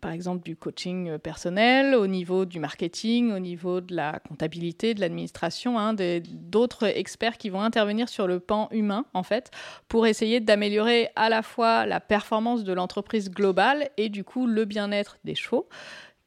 par 0.00 0.12
exemple, 0.12 0.44
du 0.44 0.54
coaching 0.54 1.18
personnel, 1.18 1.94
au 1.94 2.06
niveau 2.06 2.44
du 2.44 2.60
marketing, 2.60 3.32
au 3.32 3.40
niveau 3.40 3.80
de 3.80 3.94
la 3.94 4.20
comptabilité, 4.20 4.94
de 4.94 5.00
l'administration, 5.00 5.78
hein, 5.78 5.94
d'autres 6.22 6.86
experts 6.86 7.36
qui 7.36 7.48
vont 7.48 7.60
intervenir 7.60 8.08
sur 8.08 8.26
le 8.26 8.38
pan 8.38 8.68
humain, 8.70 9.06
en 9.12 9.22
fait, 9.22 9.50
pour 9.88 10.06
essayer 10.06 10.40
d'améliorer 10.40 11.08
à 11.16 11.28
la 11.28 11.42
fois 11.42 11.84
la 11.84 12.00
performance 12.00 12.64
de 12.64 12.72
l'entreprise 12.72 13.30
globale 13.30 13.90
et 13.96 14.08
du 14.08 14.24
coup 14.24 14.46
le 14.46 14.64
bien-être 14.64 15.18
des 15.24 15.34
chevaux 15.34 15.68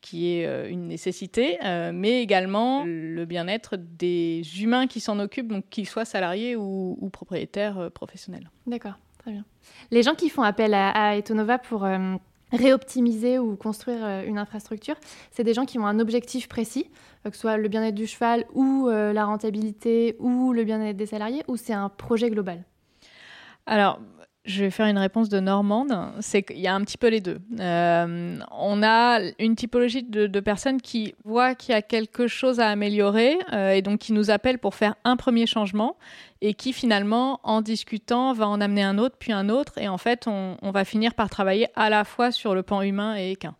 qui 0.02 0.34
est 0.34 0.48
euh, 0.48 0.70
une 0.70 0.88
nécessité, 0.88 1.58
euh, 1.64 1.92
mais 1.94 2.22
également 2.22 2.84
le 2.86 3.24
bien-être 3.26 3.76
des 3.78 4.42
humains 4.62 4.88
qui 4.88 5.00
s'en 5.00 5.20
occupent, 5.20 5.48
donc 5.48 5.70
qu'ils 5.70 5.88
soient 5.88 6.06
salariés 6.06 6.56
ou, 6.56 7.10
propriétaires 7.14 7.78
euh, 7.78 7.90
professionnels. 7.90 8.50
D'accord, 8.66 8.98
très 9.20 9.32
bien. 9.32 9.46
Les 9.92 10.04
gens 10.04 10.16
qui 10.16 10.30
font 10.30 10.42
appel 10.42 10.74
à, 10.74 11.16
Etonova 11.16 11.60
pour 11.60 11.88
réoptimiser 12.52 13.40
ou 13.40 13.56
construire 13.56 14.24
une 14.28 14.38
infrastructure, 14.38 14.96
c'est 15.32 15.44
des 15.44 15.54
gens 15.54 15.66
qui 15.66 15.78
ont 15.78 15.86
un 15.86 16.00
objectif 16.00 16.50
précis, 16.50 16.90
que 17.24 17.32
ce 17.32 17.40
soit 17.40 17.58
le 17.58 17.68
bien-être 17.70 17.96
du 17.96 18.08
cheval 18.08 18.46
ou 18.54 18.90
la 18.90 19.26
rentabilité 19.26 20.16
ou 20.20 20.52
le 20.52 20.64
bien-être 20.64 20.98
des 20.98 21.06
salariés, 21.06 21.44
ou 21.48 21.56
c'est 21.56 21.74
un 21.74 21.90
projet 21.90 22.30
global? 22.30 22.64
Alors, 23.68 24.00
je 24.46 24.64
vais 24.64 24.72
faire 24.72 24.88
une 24.88 24.98
réponse 24.98 25.30
de 25.30 25.40
Normande. 25.40 25.94
C'est 26.20 26.44
qu'il 26.44 26.60
y 26.60 26.68
a 26.68 26.74
un 26.74 26.82
petit 26.82 26.98
peu 26.98 27.10
les 27.10 27.22
deux. 27.22 27.40
Euh, 27.60 28.38
on 28.52 28.84
a 28.84 29.20
une 29.40 29.56
typologie 29.56 30.04
de, 30.04 30.40
personnes 30.40 30.82
qui 30.82 31.14
voient 31.24 31.54
qu'il 31.54 31.74
y 31.74 31.76
a 31.76 31.82
quelque 31.82 32.28
chose 32.28 32.60
à 32.60 32.68
améliorer 32.68 33.38
euh, 33.54 33.72
et 33.72 33.82
donc 33.82 34.00
qui 34.00 34.14
nous 34.14 34.32
appellent 34.32 34.58
pour 34.58 34.74
faire 34.74 34.96
un 35.04 35.16
premier 35.16 35.46
changement 35.46 35.96
et 36.42 36.56
qui 36.56 36.74
finalement, 36.74 37.40
en 37.44 37.62
discutant, 37.62 38.34
va 38.34 38.48
en 38.48 38.60
amener 38.62 38.84
un 38.84 38.98
autre, 38.98 39.16
puis 39.20 39.32
un 39.32 39.50
autre. 39.50 39.78
Et 39.78 39.88
en 39.88 40.00
fait, 40.00 40.28
on, 40.28 40.58
on 40.62 40.72
va 40.72 40.86
finir 40.86 41.14
par 41.14 41.30
travailler 41.30 41.68
à 41.76 41.90
la 41.90 42.04
fois 42.04 42.32
sur 42.32 42.56
le 42.56 42.64
pan 42.64 42.82
humain 42.82 43.16
et 43.16 43.32
équin 43.32 43.56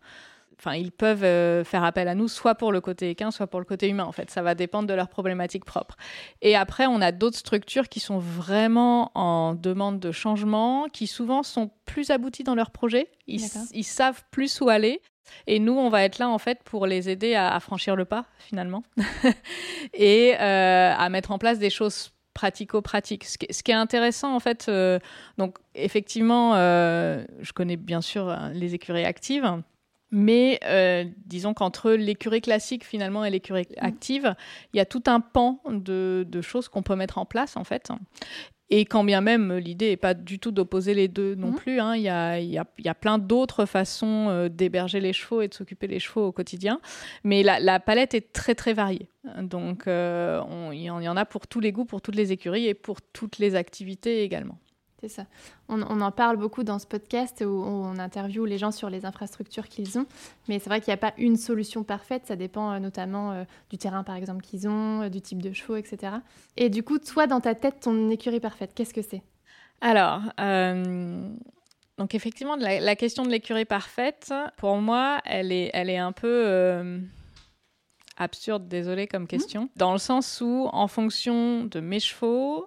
enfin, 0.62 0.76
ils 0.76 0.92
peuvent 0.92 1.24
euh, 1.24 1.64
faire 1.64 1.82
appel 1.82 2.06
à 2.06 2.14
nous 2.14 2.28
soit 2.28 2.54
pour 2.54 2.70
le 2.70 2.80
côté 2.80 3.10
équin, 3.10 3.30
soit 3.30 3.48
pour 3.48 3.58
le 3.58 3.66
côté 3.66 3.88
humain. 3.88 4.04
En 4.04 4.12
fait, 4.12 4.30
ça 4.30 4.42
va 4.42 4.54
dépendre 4.54 4.86
de 4.86 4.94
leurs 4.94 5.08
problématiques 5.08 5.64
propres. 5.64 5.96
Et 6.40 6.54
après, 6.54 6.86
on 6.86 7.00
a 7.00 7.10
d'autres 7.10 7.36
structures 7.36 7.88
qui 7.88 7.98
sont 7.98 8.18
vraiment 8.18 9.10
en 9.14 9.54
demande 9.54 9.98
de 9.98 10.12
changement, 10.12 10.86
qui 10.92 11.08
souvent 11.08 11.42
sont 11.42 11.70
plus 11.84 12.10
abouties 12.10 12.44
dans 12.44 12.54
leur 12.54 12.70
projet. 12.70 13.08
Ils, 13.26 13.40
savent 13.84 14.22
plus 14.30 14.60
où 14.60 14.68
aller. 14.68 15.00
Et 15.46 15.58
nous, 15.58 15.72
on 15.72 15.88
va 15.88 16.04
être 16.04 16.18
là 16.18 16.28
en 16.28 16.38
fait 16.38 16.62
pour 16.64 16.86
les 16.86 17.08
aider 17.08 17.34
à, 17.34 17.58
franchir 17.58 17.96
le 17.96 18.04
pas 18.04 18.26
finalement 18.38 18.82
et 19.94 20.34
euh, 20.38 20.94
à 20.96 21.08
mettre 21.08 21.30
en 21.30 21.38
place 21.38 21.58
des 21.58 21.70
choses 21.70 22.12
pratico-pratiques. 22.34 23.24
Ce, 23.24 23.62
qui 23.62 23.70
est 23.70 23.74
intéressant 23.74 24.34
en 24.34 24.40
fait, 24.40 24.66
euh, 24.68 24.98
donc 25.38 25.58
effectivement, 25.74 26.54
je 26.54 27.52
connais 27.52 27.76
bien 27.76 28.00
sûr 28.00 28.36
les 28.52 28.74
écuries 28.74 29.04
actives. 29.04 29.62
Mais 30.12 30.60
euh, 30.66 31.04
disons 31.24 31.54
qu'entre 31.54 31.90
l'écurie 31.92 32.42
classique 32.42 32.84
finalement 32.84 33.24
et 33.24 33.30
l'écurie 33.30 33.62
mm. 33.62 33.84
active, 33.84 34.34
il 34.72 34.76
y 34.76 34.80
a 34.80 34.84
tout 34.84 35.02
un 35.06 35.20
pan 35.20 35.60
de, 35.68 36.26
choses 36.42 36.68
qu'on 36.68 36.82
peut 36.82 36.96
mettre 36.96 37.16
en 37.18 37.24
place 37.24 37.56
en 37.56 37.64
fait. 37.64 37.88
Et 38.68 38.84
quand 38.84 39.04
bien 39.04 39.20
même 39.22 39.56
l'idée 39.56 39.90
n'est 39.90 39.96
pas 39.96 40.12
du 40.14 40.38
tout 40.38 40.50
d'opposer 40.50 40.92
les 40.92 41.08
deux 41.08 41.34
non 41.34 41.52
mm. 41.52 41.54
plus, 41.54 41.80
hein, 41.80 41.96
il 41.96 42.02
y, 42.02 42.10
a, 42.10 42.38
y, 42.38 42.58
a, 42.58 42.66
y, 42.78 42.88
a, 42.88 42.94
plein 42.94 43.18
d'autres 43.18 43.64
façons 43.64 44.28
euh, 44.28 44.48
d'héberger 44.50 45.00
les 45.00 45.14
chevaux 45.14 45.40
et 45.40 45.48
de 45.48 45.54
s'occuper 45.54 45.88
des 45.88 45.98
chevaux 45.98 46.26
au 46.26 46.32
quotidien. 46.32 46.78
Mais 47.24 47.42
la, 47.42 47.58
la, 47.58 47.80
palette 47.80 48.12
est 48.12 48.34
très 48.34 48.54
très 48.54 48.74
variée. 48.74 49.08
Donc 49.40 49.86
euh, 49.86 50.42
il 50.72 50.82
y 50.82 50.90
en 50.90 51.16
a 51.16 51.24
pour 51.24 51.46
tous 51.46 51.60
les 51.60 51.72
goûts, 51.72 51.86
pour 51.86 52.02
toutes 52.02 52.16
les 52.16 52.32
écuries 52.32 52.66
et 52.66 52.74
pour 52.74 53.00
toutes 53.00 53.38
les 53.38 53.54
activités 53.54 54.24
également. 54.24 54.58
C'est 55.02 55.08
ça. 55.08 55.26
On, 55.68 55.82
en 55.82 56.12
parle 56.12 56.36
beaucoup 56.36 56.62
dans 56.62 56.78
ce 56.78 56.86
podcast 56.86 57.42
où 57.44 57.48
on 57.48 57.98
interviewe 57.98 58.44
les 58.44 58.56
gens 58.56 58.70
sur 58.70 58.88
les 58.88 59.04
infrastructures 59.04 59.66
qu'ils 59.66 59.98
ont. 59.98 60.06
Mais 60.46 60.60
c'est 60.60 60.70
vrai 60.70 60.80
qu'il 60.80 60.90
n'y 60.90 60.94
a 60.94 60.98
pas 60.98 61.12
une 61.18 61.36
solution 61.36 61.82
parfaite. 61.82 62.22
Ça 62.26 62.36
dépend 62.36 62.70
euh, 62.70 62.78
notamment 62.78 63.32
euh, 63.32 63.42
du 63.68 63.78
terrain, 63.78 64.04
par 64.04 64.14
exemple, 64.14 64.42
qu'ils 64.42 64.68
ont, 64.68 65.02
euh, 65.02 65.08
du 65.08 65.20
type 65.20 65.42
de 65.42 65.52
chevaux, 65.52 65.74
etc. 65.74 66.12
Et 66.56 66.70
du 66.70 66.84
coup, 66.84 67.00
toi, 67.00 67.26
dans 67.26 67.40
ta 67.40 67.56
tête, 67.56 67.80
ton 67.80 68.10
écurie 68.10 68.38
parfaite, 68.38 68.74
qu'est-ce 68.76 68.94
que 68.94 69.02
c'est? 69.02 69.22
Alors, 69.80 70.20
donc 71.98 72.14
effectivement, 72.14 72.54
la, 72.54 72.94
question 72.94 73.24
de 73.24 73.30
l'écurie 73.30 73.64
parfaite, 73.64 74.32
pour 74.56 74.76
moi, 74.76 75.20
elle 75.24 75.50
est, 75.50 75.72
elle 75.74 75.90
est 75.90 75.98
un 75.98 76.12
peu 76.12 77.02
absurde, 78.16 78.68
désolé 78.68 79.08
comme 79.08 79.24
mmh. 79.24 79.26
question, 79.26 79.68
dans 79.74 79.90
le 79.90 79.98
sens 79.98 80.40
où, 80.40 80.68
en 80.72 80.86
fonction 80.86 81.64
de 81.64 81.80
mes 81.80 81.98
chevaux, 81.98 82.64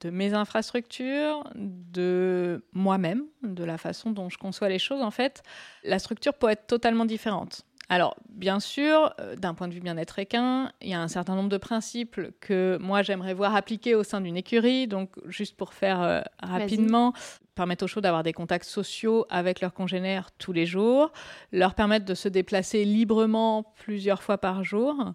de 0.00 0.10
mes 0.10 0.34
infrastructures, 0.34 1.44
de 1.54 2.64
moi-même, 2.72 3.24
de 3.42 3.64
la 3.64 3.78
façon 3.78 4.10
dont 4.10 4.28
je 4.28 4.38
conçois 4.38 4.68
les 4.68 4.78
choses, 4.78 5.02
en 5.02 5.10
fait, 5.10 5.42
la 5.84 5.98
structure 5.98 6.34
peut 6.34 6.48
être 6.48 6.66
totalement 6.66 7.04
différente. 7.04 7.64
Alors, 7.88 8.16
bien 8.28 8.58
sûr, 8.58 9.14
euh, 9.20 9.36
d'un 9.36 9.54
point 9.54 9.68
de 9.68 9.74
vue 9.74 9.80
bien-être 9.80 10.18
équin, 10.18 10.72
il 10.80 10.88
y 10.88 10.94
a 10.94 11.00
un 11.00 11.08
certain 11.08 11.36
nombre 11.36 11.48
de 11.48 11.56
principes 11.56 12.20
que 12.40 12.78
moi 12.80 13.02
j'aimerais 13.02 13.32
voir 13.32 13.54
appliqués 13.54 13.94
au 13.94 14.02
sein 14.02 14.20
d'une 14.20 14.36
écurie. 14.36 14.88
Donc, 14.88 15.10
juste 15.26 15.56
pour 15.56 15.72
faire 15.72 16.02
euh, 16.02 16.20
rapidement, 16.42 17.12
permettre 17.54 17.84
aux 17.84 17.86
chevaux 17.86 18.00
d'avoir 18.00 18.24
des 18.24 18.32
contacts 18.32 18.68
sociaux 18.68 19.24
avec 19.30 19.60
leurs 19.60 19.72
congénères 19.72 20.30
tous 20.36 20.52
les 20.52 20.66
jours, 20.66 21.12
leur 21.52 21.74
permettre 21.74 22.04
de 22.04 22.14
se 22.14 22.28
déplacer 22.28 22.84
librement 22.84 23.72
plusieurs 23.76 24.22
fois 24.22 24.38
par 24.38 24.64
jour 24.64 25.12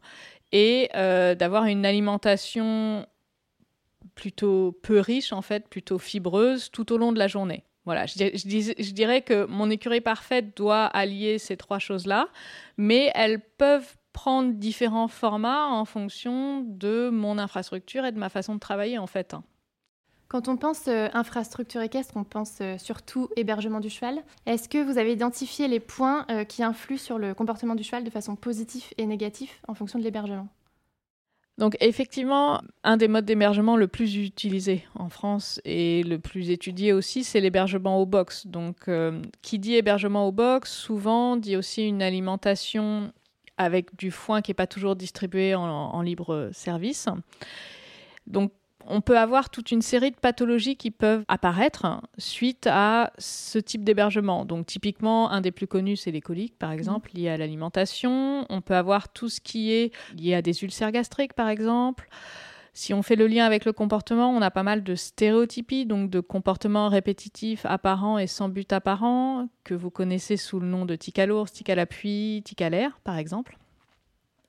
et 0.54 0.90
euh, 0.96 1.36
d'avoir 1.36 1.66
une 1.66 1.86
alimentation 1.86 3.06
plutôt 4.16 4.78
peu 4.82 5.00
riche, 5.00 5.34
en 5.34 5.42
fait, 5.42 5.68
plutôt 5.68 5.98
fibreuse 5.98 6.70
tout 6.72 6.92
au 6.92 6.98
long 6.98 7.12
de 7.12 7.20
la 7.20 7.28
journée. 7.28 7.64
Voilà, 7.86 8.06
je, 8.06 8.92
dirais 8.92 9.24
que 9.24 9.46
mon 9.46 9.72
écurie 9.72 10.02
parfaite 10.02 10.56
doit 10.56 10.86
allier 10.86 11.40
ces 11.40 11.58
trois 11.58 11.80
choses-là, 11.80 12.28
mais 12.78 13.12
elles 13.16 13.40
peuvent 13.40 13.98
prendre 14.14 14.54
différents 14.54 15.08
formats 15.08 15.68
en 15.68 15.86
fonction 15.86 16.62
de 16.62 17.10
mon 17.10 17.40
infrastructure 17.40 18.06
et 18.06 18.12
de 18.12 18.20
ma 18.20 18.30
façon 18.30 18.54
de 18.54 18.60
travailler, 18.60 19.00
en 19.00 19.08
fait. 19.08 19.36
Quand 20.28 20.48
on 20.48 20.56
pense 20.56 20.88
euh, 20.88 21.10
infrastructure 21.14 21.82
équestre, 21.82 22.16
on 22.16 22.24
pense 22.24 22.60
euh, 22.62 22.78
surtout 22.78 23.28
hébergement 23.36 23.82
du 23.82 23.90
cheval. 23.90 24.24
Est-ce 24.46 24.70
que 24.70 24.82
vous 24.82 24.98
avez 24.98 25.12
identifié 25.12 25.68
les 25.68 25.82
points 25.82 26.26
euh, 26.30 26.46
qui 26.46 26.64
influent 26.64 26.98
sur 26.98 27.18
le 27.18 27.34
comportement 27.34 27.76
du 27.76 27.84
cheval 27.84 28.04
de 28.06 28.10
façon 28.10 28.38
positive 28.38 28.86
et 28.98 29.06
négative 29.06 29.52
en 29.68 29.74
fonction 29.74 30.00
de 30.00 30.06
l'hébergement? 30.06 30.48
Donc 31.62 31.78
effectivement, 31.80 32.60
un 32.84 32.98
des 32.98 33.08
modes 33.08 33.26
d'hébergement 33.26 33.78
le 33.78 33.88
plus 33.88 34.16
utilisé 34.16 34.84
en 34.96 35.10
France 35.10 35.62
et 35.64 36.02
le 36.02 36.18
plus 36.18 36.50
étudié 36.50 36.92
aussi, 36.92 37.24
c'est 37.24 37.40
l'hébergement 37.40 38.00
au 38.00 38.08
box. 38.08 38.48
Donc 38.48 38.90
qui 39.44 39.60
dit 39.60 39.76
hébergement 39.76 40.28
au 40.28 40.32
box, 40.32 40.74
souvent 40.74 41.38
dit 41.38 41.56
aussi 41.56 41.88
une 41.88 42.02
alimentation 42.02 43.14
avec 43.58 43.96
du 43.96 44.10
foin 44.10 44.42
qui 44.42 44.50
n'est 44.50 44.56
pas 44.56 44.66
toujours 44.66 44.96
distribué 44.96 45.54
en, 45.54 45.62
en 45.62 46.02
libre 46.02 46.50
service. 46.52 47.08
Donc 48.26 48.52
on 48.88 49.02
peut 49.02 49.18
avoir 49.18 49.50
toute 49.50 49.72
une 49.72 49.82
série 49.82 50.12
de 50.12 50.16
pathologies 50.16 50.76
qui 50.76 50.92
peuvent 50.92 51.24
apparaître 51.28 52.02
suite 52.18 52.68
à 52.70 53.12
ce 53.18 53.60
type 53.60 53.84
d'hébergement. 53.84 54.46
Donc 54.46 54.66
typiquement, 54.66 55.32
un 55.32 55.42
des 55.42 55.52
plus 55.52 55.68
connus, 55.68 55.98
c'est 55.98 56.12
les 56.12 56.22
coliques, 56.22 56.58
par 56.58 56.72
exemple, 56.72 57.12
liés 57.14 57.30
à 57.30 57.38
l'alimentation. 57.38 58.46
On 58.50 58.62
peut 58.62 58.76
avoir 58.76 59.10
tout 59.10 59.30
ce 59.30 59.42
qui 59.42 59.72
est 59.72 59.94
lié 60.16 60.36
à 60.36 60.42
des 60.42 60.64
ulcères 60.64 60.92
gastriques, 60.92 61.34
par 61.34 61.50
exemple. 61.50 62.10
Si 62.74 62.94
on 62.94 63.04
fait 63.04 63.18
le 63.18 63.28
lien 63.28 63.46
avec 63.46 63.66
le 63.66 63.74
comportement, 63.74 64.30
on 64.30 64.42
a 64.42 64.50
pas 64.50 64.64
mal 64.64 64.84
de 64.84 64.96
stéréotypies, 64.96 65.86
donc 65.86 66.10
de 66.10 66.22
comportements 66.22 66.88
répétitifs, 66.88 67.66
apparents 67.66 68.18
et 68.18 68.28
sans 68.28 68.48
but 68.48 68.72
apparent, 68.72 69.50
que 69.66 69.74
vous 69.74 69.90
connaissez 69.92 70.38
sous 70.38 70.60
le 70.60 70.68
nom 70.68 70.86
de 70.86 70.96
tic 70.96 71.20
à 71.20 71.26
l'ours, 71.26 71.52
tic 71.52 71.70
à 71.70 71.76
l'appui, 71.76 72.42
tic 72.46 72.62
à 72.62 72.70
l'air, 72.70 73.00
par 73.04 73.18
exemple 73.18 73.58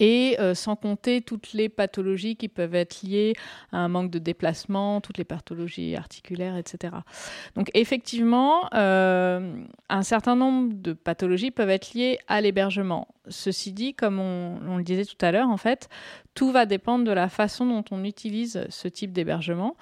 et 0.02 0.36
euh, 0.40 0.52
sans 0.52 0.74
compter 0.74 1.22
toutes 1.22 1.52
les 1.52 1.68
pathologies 1.68 2.34
qui 2.34 2.48
peuvent 2.48 2.74
être 2.74 3.02
liées 3.04 3.34
à 3.70 3.78
un 3.78 3.88
manque 3.88 4.10
de 4.10 4.18
déplacement, 4.18 5.00
toutes 5.00 5.16
les 5.16 5.24
pathologies 5.24 5.94
articulaires, 5.94 6.56
etc. 6.56 6.92
Donc 7.54 7.70
effectivement, 7.74 8.68
euh, 8.74 9.64
un 9.88 10.02
certain 10.02 10.34
nombre 10.34 10.74
de 10.74 10.92
pathologies 10.92 11.52
peuvent 11.52 11.70
être 11.70 11.94
liées 11.94 12.18
à 12.26 12.40
l'hébergement. 12.40 13.06
Ceci 13.28 13.72
dit, 13.72 13.94
comme 13.94 14.18
on, 14.18 14.58
on, 14.66 14.76
le 14.76 14.82
disait 14.82 15.04
tout 15.04 15.24
à 15.24 15.30
l'heure, 15.30 15.48
en 15.48 15.56
fait, 15.56 15.88
tout 16.34 16.50
va 16.50 16.66
dépendre 16.66 17.04
de 17.04 17.12
la 17.12 17.28
façon 17.28 17.64
dont 17.64 17.84
on 17.92 18.02
utilise 18.02 18.66
ce 18.70 18.88
type 18.88 19.12
d'hébergement 19.12 19.76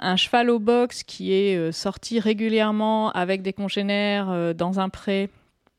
un 0.00 0.16
cheval 0.16 0.50
au 0.50 0.58
box 0.58 1.04
qui 1.04 1.32
est 1.32 1.56
euh, 1.56 1.70
sorti 1.70 2.18
régulièrement 2.18 3.10
avec 3.10 3.42
des 3.42 3.52
congénères 3.52 4.54
dans 4.54 4.80
un 4.80 4.88
pré, 4.88 5.30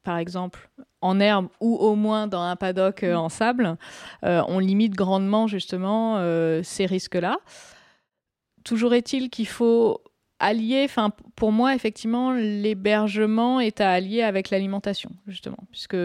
par 0.06 0.18
exemple, 0.20 0.70
en 1.02 1.20
herbe 1.20 1.48
ou 1.60 1.76
au 1.76 1.96
moins 1.96 2.28
dans 2.28 2.42
un 2.42 2.56
paddock 2.56 3.04
euh, 3.04 3.16
en 3.16 3.28
sable, 3.28 3.78
euh, 4.24 4.42
on 4.48 4.60
limite 4.60 4.94
grandement 4.94 5.48
justement 5.48 6.18
euh, 6.18 6.62
ces 6.64 6.86
risques-là. 6.86 7.40
Toujours 8.64 8.94
est-il 8.94 9.30
qu'il 9.30 9.48
faut 9.48 10.02
allier, 10.40 10.82
enfin 10.84 11.12
pour 11.38 11.54
moi 11.54 11.74
effectivement 11.76 12.34
l'hébergement 12.34 13.62
est 13.62 13.80
à 13.80 13.90
allier 13.90 14.22
avec 14.22 14.50
l'alimentation 14.50 15.10
justement, 15.28 15.60
puisque 15.72 15.96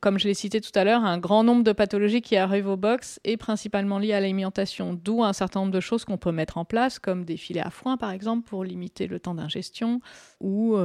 comme 0.00 0.18
je 0.18 0.26
l'ai 0.26 0.34
cité 0.34 0.60
tout 0.60 0.72
à 0.74 0.82
l'heure, 0.82 1.04
un 1.04 1.18
grand 1.18 1.44
nombre 1.44 1.62
de 1.62 1.72
pathologies 1.72 2.20
qui 2.20 2.36
arrivent 2.36 2.68
au 2.68 2.76
box 2.76 3.20
est 3.22 3.36
principalement 3.36 3.98
lié 3.98 4.14
à 4.14 4.20
l'alimentation, 4.20 4.94
d'où 4.94 5.22
un 5.22 5.32
certain 5.32 5.60
nombre 5.60 5.72
de 5.72 5.80
choses 5.80 6.04
qu'on 6.04 6.18
peut 6.18 6.32
mettre 6.32 6.58
en 6.58 6.64
place, 6.64 6.98
comme 6.98 7.24
des 7.24 7.36
filets 7.36 7.64
à 7.64 7.70
foin 7.70 7.96
par 7.96 8.10
exemple 8.10 8.48
pour 8.48 8.64
limiter 8.64 9.06
le 9.06 9.20
temps 9.20 9.34
d'ingestion, 9.34 10.00
ou 10.40 10.76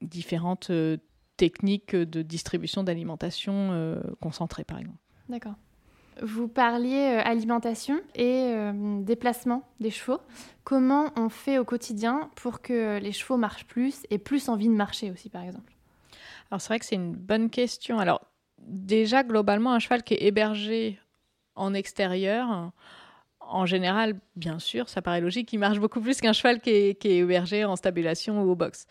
différentes 0.00 0.70
techniques 1.36 1.94
de 1.94 2.22
distribution 2.22 2.82
d'alimentation 2.82 3.70
euh, 3.72 4.00
concentrée, 4.20 4.64
par 4.64 4.78
exemple. 4.78 4.98
D'accord. 5.28 5.54
Vous 6.22 6.48
parliez 6.48 7.18
euh, 7.18 7.22
alimentation 7.24 8.00
et 8.14 8.52
euh, 8.54 9.00
déplacement 9.02 9.62
des 9.80 9.90
chevaux. 9.90 10.20
Comment 10.64 11.12
on 11.16 11.28
fait 11.28 11.58
au 11.58 11.64
quotidien 11.64 12.30
pour 12.36 12.62
que 12.62 12.98
les 12.98 13.12
chevaux 13.12 13.36
marchent 13.36 13.66
plus 13.66 14.06
et 14.10 14.18
plus 14.18 14.48
envie 14.48 14.68
de 14.68 14.72
marcher 14.74 15.10
aussi, 15.10 15.28
par 15.28 15.42
exemple? 15.42 15.72
Alors 16.50 16.60
c'est 16.60 16.68
vrai 16.68 16.78
que 16.78 16.86
c'est 16.86 16.94
une 16.94 17.14
bonne 17.14 17.50
question. 17.50 17.98
Alors 17.98 18.22
déjà, 18.58 19.24
globalement, 19.24 19.72
un 19.72 19.78
cheval 19.78 20.02
qui 20.02 20.14
est 20.14 20.22
hébergé 20.22 20.98
en 21.54 21.74
extérieur, 21.74 22.72
en 23.48 23.66
général, 23.66 24.14
bien 24.34 24.58
sûr, 24.58 24.88
ça 24.88 25.02
paraît 25.02 25.20
logique, 25.20 25.52
il 25.52 25.58
marche 25.58 25.78
beaucoup 25.78 26.00
plus 26.00 26.20
qu'un 26.20 26.32
cheval 26.32 26.60
qui 26.60 26.70
est, 26.70 27.04
hébergé 27.04 27.64
en 27.64 27.76
stabulation 27.76 28.42
ou 28.42 28.50
au 28.50 28.54
box. 28.54 28.86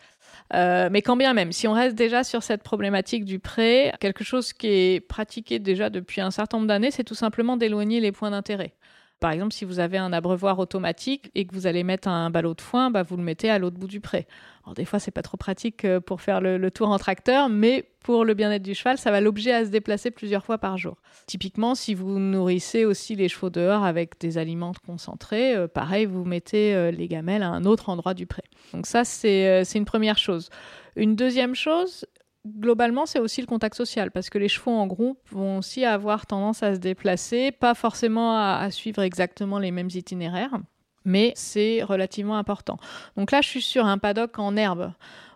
Euh, 0.54 0.88
mais 0.90 1.02
quand 1.02 1.16
bien 1.16 1.34
même, 1.34 1.52
si 1.52 1.68
on 1.68 1.72
reste 1.72 1.94
déjà 1.96 2.24
sur 2.24 2.42
cette 2.42 2.62
problématique 2.62 3.24
du 3.24 3.38
prêt, 3.38 3.92
quelque 4.00 4.24
chose 4.24 4.52
qui 4.52 4.68
est 4.68 5.00
pratiqué 5.00 5.58
déjà 5.58 5.90
depuis 5.90 6.20
un 6.20 6.30
certain 6.30 6.58
nombre 6.58 6.68
d'années, 6.68 6.90
c'est 6.90 7.04
tout 7.04 7.14
simplement 7.14 7.56
d'éloigner 7.56 8.00
les 8.00 8.12
points 8.12 8.30
d'intérêt. 8.30 8.74
Par 9.18 9.30
exemple, 9.30 9.54
si 9.54 9.64
vous 9.64 9.80
avez 9.80 9.96
un 9.96 10.12
abreuvoir 10.12 10.58
automatique 10.58 11.30
et 11.34 11.46
que 11.46 11.54
vous 11.54 11.66
allez 11.66 11.84
mettre 11.84 12.08
un 12.08 12.28
ballot 12.28 12.54
de 12.54 12.60
foin, 12.60 12.90
bah, 12.90 13.02
vous 13.02 13.16
le 13.16 13.22
mettez 13.22 13.48
à 13.48 13.58
l'autre 13.58 13.78
bout 13.78 13.86
du 13.86 14.00
pré. 14.00 14.26
Alors 14.64 14.74
des 14.74 14.84
fois, 14.84 14.98
c'est 14.98 15.10
pas 15.10 15.22
trop 15.22 15.38
pratique 15.38 15.86
euh, 15.86 16.00
pour 16.00 16.20
faire 16.20 16.42
le, 16.42 16.70
tour 16.70 16.90
en 16.90 16.98
tracteur, 16.98 17.48
mais 17.48 17.88
pour 18.00 18.24
le 18.24 18.34
bien-être 18.34 18.62
du 18.62 18.74
cheval, 18.74 18.98
ça 18.98 19.10
va 19.10 19.22
l'obliger 19.22 19.52
à 19.52 19.64
se 19.64 19.70
déplacer 19.70 20.10
plusieurs 20.10 20.44
fois 20.44 20.58
par 20.58 20.76
jour. 20.76 20.96
Typiquement, 21.26 21.74
si 21.74 21.94
vous 21.94 22.18
nourrissez 22.18 22.84
aussi 22.84 23.16
les 23.16 23.28
chevaux 23.28 23.48
dehors 23.48 23.84
avec 23.84 24.20
des 24.20 24.36
aliments 24.36 24.72
concentrés, 24.86 25.54
euh, 25.54 25.66
pareil, 25.66 26.04
vous 26.04 26.24
mettez 26.24 26.74
euh, 26.74 26.90
les 26.90 27.08
gamelles 27.08 27.42
à 27.42 27.48
un 27.48 27.64
autre 27.64 27.88
endroit 27.88 28.12
du 28.12 28.26
pré. 28.26 28.42
Donc 28.74 28.86
ça, 28.86 29.04
c'est 29.04 29.62
une 29.74 29.86
première 29.86 30.18
chose. 30.18 30.50
Une 30.94 31.16
deuxième 31.16 31.54
chose, 31.54 32.04
globalement, 32.46 33.06
c'est 33.06 33.18
aussi 33.18 33.40
le 33.40 33.46
contact 33.46 33.76
social, 33.76 34.10
parce 34.10 34.30
que 34.30 34.38
les 34.38 34.48
chevaux 34.48 34.72
en 34.72 34.86
groupe 34.86 35.18
vont 35.30 35.58
aussi 35.58 35.84
avoir 35.84 36.26
tendance 36.26 36.62
à 36.62 36.74
se 36.74 36.80
déplacer, 36.80 37.52
pas 37.52 37.74
forcément 37.74 38.36
à, 38.36 38.70
suivre 38.70 39.02
exactement 39.02 39.58
les 39.58 39.70
mêmes 39.70 39.90
itinéraires, 39.92 40.58
mais 41.04 41.32
c'est 41.36 41.82
relativement 41.82 42.36
important. 42.36 42.78
Donc 43.16 43.30
là, 43.30 43.40
je 43.40 43.48
suis 43.48 43.62
sur 43.62 43.86
un 43.86 43.98
paddock 43.98 44.38
en 44.38 44.56
herbe 44.56 44.92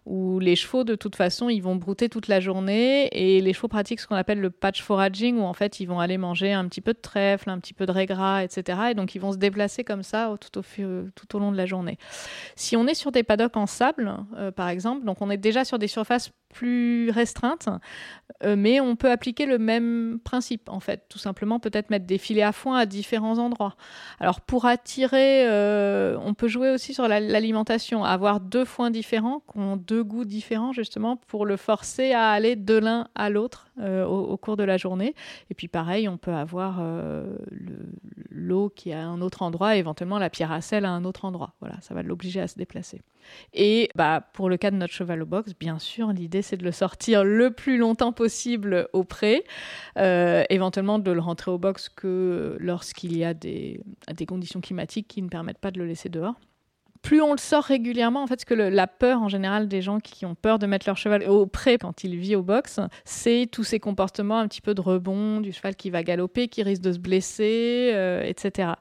où 0.07 0.39
les 0.41 0.57
chevaux, 0.57 0.83
de 0.83 0.95
toute 0.95 1.15
façon, 1.15 1.49
ils 1.49 1.61
vont 1.61 1.77
brouter 1.77 2.09
toute 2.09 2.27
la 2.27 2.41
journée 2.41 3.09
et 3.13 3.41
les 3.41 3.53
chevaux 3.53 3.69
pratiquent 3.69 4.01
ce 4.01 4.07
qu'on 4.07 4.17
appelle 4.17 4.41
le 4.41 4.51
patch 4.51 4.83
foraging, 4.83 5.39
où 5.39 5.43
en 5.43 5.53
fait, 5.53 5.79
ils 5.79 5.87
vont 5.87 6.01
aller 6.01 6.19
manger 6.19 6.53
un 6.53 6.67
petit 6.69 6.81
peu 6.81 6.93
de 6.93 6.99
trèfle, 6.99 7.51
un 7.51 7.59
petit 7.59 7.75
peu 7.75 7.87
de 7.87 7.93
régras, 7.93 8.43
etc. 8.43 8.79
Et 8.91 8.95
donc, 8.95 9.15
ils 9.15 9.21
vont 9.21 9.33
se 9.33 9.37
déplacer 9.37 9.85
comme 9.85 10.03
ça 10.03 10.35
tout 10.41 10.59
au, 10.59 10.63
tout 11.15 11.37
au 11.37 11.39
long 11.39 11.53
de 11.53 11.57
la 11.57 11.67
journée. 11.67 11.99
Si 12.57 12.77
on 12.77 12.87
est 12.87 12.95
sur 12.95 13.13
des 13.13 13.23
paddocks 13.23 13.57
en 13.57 13.67
sable, 13.67 14.17
euh, 14.37 14.51
par 14.51 14.69
exemple, 14.69 15.05
donc 15.05 15.21
on 15.21 15.31
est 15.31 15.37
déjà 15.37 15.65
sur 15.65 15.79
des 15.79 15.89
surfaces 15.89 16.33
plus 16.53 17.11
restreintes, 17.11 17.69
euh, 18.45 18.57
mais 18.57 18.81
on 18.81 18.97
peut 18.97 19.11
appliquer 19.11 19.47
le 19.47 19.59
même 19.59 20.19
principe, 20.23 20.69
en 20.69 20.81
fait. 20.81 21.05
Tout 21.09 21.19
simplement, 21.19 21.61
peut-être 21.61 21.91
mettre 21.91 22.07
des 22.07 22.19
filets 22.19 22.43
à 22.43 22.53
foin 22.53 22.79
à 22.79 22.87
différents 22.87 23.39
endroits. 23.39 23.77
Alors, 24.19 24.41
pour 24.41 24.67
attirer, 24.67 25.49
euh, 25.49 26.17
on 26.25 26.35
peut 26.35 26.49
jouer 26.49 26.71
aussi 26.71 26.95
sur 26.95 27.09
l'alimentation, 27.09 28.05
avoir 28.05 28.41
deux 28.41 28.65
foins 28.65 28.91
différents, 28.91 29.43
qui 29.53 29.59
ont 29.59 29.77
deux 29.77 30.03
goûts 30.03 30.25
différents, 30.25 30.73
justement, 30.73 31.17
pour 31.17 31.47
le 31.47 31.57
forcer 31.57 32.13
à 32.13 32.31
aller 32.31 32.57
de 32.57 32.75
l'un 32.75 33.09
à 33.15 33.31
l'autre 33.31 33.69
euh, 33.81 34.05
au, 34.05 34.37
cours 34.37 34.57
de 34.57 34.65
la 34.65 34.77
journée. 34.77 35.15
Et 35.51 35.55
puis, 35.55 35.69
pareil, 35.69 36.09
on 36.09 36.17
peut 36.17 36.33
avoir 36.33 36.81
l'eau 38.31 38.71
qui 38.75 38.91
est 38.91 38.95
à 38.95 39.07
un 39.07 39.21
autre 39.21 39.43
endroit, 39.43 39.77
éventuellement 39.77 40.19
la 40.19 40.31
pierre 40.31 40.53
à 40.53 40.61
sel 40.61 40.85
à 40.85 40.91
un 40.91 41.05
autre 41.05 41.25
endroit. 41.25 41.55
Voilà, 41.61 41.77
ça 41.81 41.95
va 41.95 42.03
l'obliger 42.03 42.41
à 42.41 42.49
se 42.49 42.57
déplacer. 42.57 43.03
Et 43.53 43.91
bah, 43.95 44.23
pour 44.33 44.49
le 44.49 44.57
cas 44.57 44.71
de 44.71 44.77
notre 44.77 44.93
cheval 44.93 45.23
au 45.23 45.27
box, 45.27 45.53
bien 45.59 45.79
sûr, 45.79 46.13
l'idée 46.13 46.40
c'est 46.43 46.57
de 46.57 46.65
le 46.65 46.73
sortir 46.73 47.25
le 47.25 47.51
plus 47.51 47.77
longtemps 47.77 48.13
possible 48.13 48.89
au 48.93 49.05
pré, 49.05 49.45
euh, 49.99 50.45
éventuellement 50.51 50.99
de 50.99 51.11
le 51.11 51.21
rentrer 51.21 51.51
au 51.51 51.59
box 51.59 51.89
que 51.89 52.57
lorsqu'il 52.61 53.17
y 53.17 53.25
a 53.25 53.35
des, 53.35 53.81
des 54.15 54.27
conditions 54.27 54.61
climatiques 54.61 55.09
qui 55.09 55.23
ne 55.23 55.29
permettent 55.29 55.59
pas 55.59 55.71
de 55.71 55.79
le 55.79 55.87
laisser 55.87 56.09
dehors 56.09 56.35
plus 57.03 57.23
on 57.23 57.33
le 57.33 57.39
sort 57.39 57.65
régulièrement, 57.65 58.23
en 58.23 58.27
fait, 58.27 58.41
ce 58.41 58.47
que 58.47 58.55
la 58.55 58.87
peur 58.87 59.23
en 59.23 59.29
général 59.29 59.69
des 59.69 59.83
gens 59.83 60.01
qui 60.01 60.27
ont 60.27 60.35
peur 60.35 60.59
de 60.59 60.67
mettre 60.67 60.87
leur 60.87 60.97
cheval 60.97 61.29
au 61.29 61.47
pré 61.47 61.79
quand 61.79 62.05
il 62.05 62.17
vit 62.17 62.37
au 62.37 62.43
box, 62.43 62.81
c'est 63.05 63.49
tous 63.51 63.65
ces 63.65 63.81
comportements 63.81 64.39
un 64.39 64.49
petit 64.49 64.61
peu 64.61 64.75
de 64.75 64.81
rebond, 64.81 65.41
du 65.41 65.53
cheval 65.53 65.77
qui 65.77 65.91
va 65.91 66.03
galoper, 66.03 66.49
qui 66.49 66.63
risque 66.63 66.83
de 66.83 66.93
se 66.93 66.99
blesser, 66.99 67.91
euh, 67.95 68.23
etc. 68.23 68.73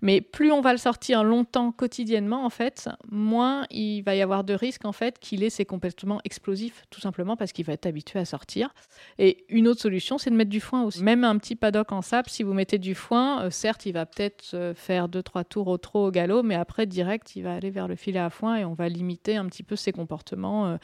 Mais 0.00 0.20
plus 0.20 0.52
on 0.52 0.60
va 0.60 0.72
le 0.72 0.78
sortir 0.78 1.22
longtemps, 1.22 1.72
quotidiennement, 1.72 2.44
en 2.44 2.50
fait, 2.50 2.88
moins 3.10 3.66
il 3.70 4.02
va 4.02 4.14
y 4.14 4.22
avoir 4.22 4.44
de 4.44 4.54
risques 4.54 4.84
en 4.84 4.92
fait 4.92 5.18
qu'il 5.18 5.42
ait 5.42 5.50
ces 5.50 5.64
comportements 5.64 6.20
explosifs, 6.24 6.84
tout 6.90 7.00
simplement 7.00 7.36
parce 7.36 7.52
qu'il 7.52 7.64
va 7.66 7.74
être 7.74 7.86
habitué 7.86 8.18
à 8.18 8.24
sortir. 8.24 8.74
Et 9.18 9.44
une 9.48 9.68
autre 9.68 9.80
solution, 9.80 10.18
c'est 10.18 10.30
de 10.30 10.36
mettre 10.36 10.50
du 10.50 10.60
foin 10.60 10.82
aussi. 10.82 11.02
Même 11.02 11.24
un 11.24 11.36
petit 11.38 11.56
paddock 11.56 11.92
en 11.92 12.02
sable, 12.02 12.28
si 12.30 12.42
vous 12.42 12.54
mettez 12.54 12.78
du 12.78 12.94
foin, 12.94 13.42
euh, 13.42 13.50
certes, 13.50 13.86
il 13.86 13.92
va 13.92 14.06
peut-être 14.06 14.54
euh, 14.54 14.74
faire 14.74 15.08
deux 15.08 15.22
trois 15.22 15.44
tours 15.44 15.68
au 15.68 15.78
trot 15.78 16.06
au 16.06 16.10
galop, 16.10 16.42
mais 16.42 16.54
après 16.54 16.86
direct, 16.86 17.36
il 17.36 17.42
va 17.42 17.54
aller 17.54 17.65
vers 17.70 17.88
le 17.88 17.96
filet 17.96 18.18
à 18.18 18.30
foin 18.30 18.56
et 18.56 18.64
on 18.64 18.74
va 18.74 18.88
limiter 18.88 19.36
un 19.36 19.46
petit 19.46 19.62
peu 19.62 19.76
ces 19.76 19.92
comportements 19.92 20.66
euh, 20.66 20.76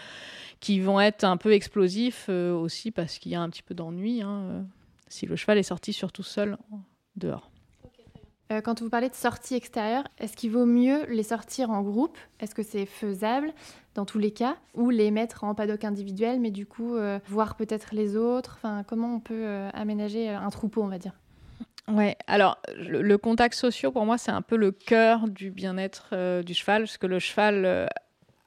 qui 0.61 0.81
vont 0.81 1.01
être 1.01 1.25
un 1.25 1.37
peu 1.37 1.53
explosifs 1.53 2.27
euh, 2.29 2.53
aussi 2.55 2.91
parce 2.91 3.19
qu'il 3.19 3.33
y 3.33 3.35
a 3.35 3.41
un 3.41 3.51
petit 3.51 3.63
peu 3.63 3.75
d'ennui 3.75 4.23
hein, 4.23 4.43
euh, 4.51 4.63
si 5.09 5.27
le 5.27 5.37
cheval 5.37 5.59
est 5.59 5.63
sorti 5.63 5.93
surtout 5.93 6.23
seul 6.23 6.57
dehors. 7.17 7.51
Quand 8.65 8.83
vous 8.83 8.91
parlez 8.91 9.09
de 9.09 9.15
sorties 9.15 9.55
extérieures, 9.55 10.05
est-ce 10.19 10.37
qu'il 10.37 10.51
vaut 10.51 10.67
mieux 10.67 11.07
les 11.07 11.23
sortir 11.23 11.71
en 11.71 11.81
groupe? 11.81 12.19
Est-ce 12.39 12.55
que 12.55 12.63
c'est 12.63 12.85
faisable 12.85 13.51
dans 13.95 14.05
tous 14.05 14.19
les 14.19 14.31
cas? 14.31 14.59
Ou 14.75 14.91
les 14.91 15.11
mettre 15.11 15.45
en 15.45 15.55
paddock 15.55 15.85
individuel, 15.85 16.39
mais 16.39 16.51
du 16.51 16.67
coup, 16.67 16.99
voir 17.29 17.57
peut-être 17.57 17.95
les 17.95 18.15
autres? 18.15 18.59
Enfin, 18.59 18.85
Comment 18.87 19.15
on 19.15 19.21
peut 19.21 19.47
aménager 19.73 20.29
un 20.29 20.51
troupeau, 20.51 20.83
on 20.83 20.89
va 20.89 20.99
dire? 20.99 21.15
Ouais, 21.89 22.17
alors 22.29 22.59
le, 22.77 23.17
contact 23.17 23.55
social 23.55 23.91
pour 23.91 24.07
moi 24.07 24.17
c'est 24.17 24.31
un 24.31 24.43
peu 24.43 24.57
le 24.57 24.71
cœur 24.71 25.29
du 25.29 25.51
bien-être 25.51 26.11
euh, 26.13 26.43
du 26.43 26.55
cheval, 26.55 26.83
parce 26.83 26.97
que 26.97 27.09
le 27.09 27.19
cheval 27.19 27.65
euh, 27.65 27.87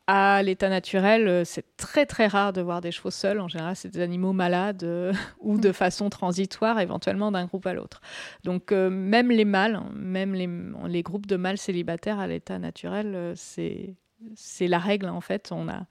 à 0.07 0.41
l'état 0.41 0.69
naturel, 0.69 1.27
euh, 1.27 1.43
c'est 1.43 1.65
très 1.75 2.05
très 2.05 2.27
rare 2.27 2.53
de 2.53 2.61
voir 2.61 2.79
des 2.79 2.91
chevaux 2.91 3.11
seuls. 3.11 3.41
En 3.41 3.49
général, 3.49 3.75
c'est 3.75 3.89
des 3.89 3.99
animaux 3.99 4.31
malades 4.31 5.13
ou 5.39 5.57
de 5.57 5.71
façon 5.73 6.09
transitoire, 6.09 6.79
éventuellement 6.79 7.29
d'un 7.29 7.45
groupe 7.45 7.65
à 7.67 7.73
l'autre. 7.73 7.99
Donc 8.45 8.71
même 8.71 9.29
les 9.29 9.45
mâles, 9.45 9.75
hein, 9.75 9.89
même 9.93 10.33
les, 10.33 10.49
les, 10.87 11.03
groupes 11.03 11.25
de 11.25 11.35
mâles 11.35 11.57
célibataires 11.57 12.19
à 12.19 12.27
l'état 12.27 12.57
naturel, 12.57 13.33
c'est 13.35 13.95
c'est 14.35 14.67
la 14.67 14.79
règle 14.79 15.09
en 15.09 15.21
fait. 15.21 15.51
On 15.51 15.67
a 15.67 15.85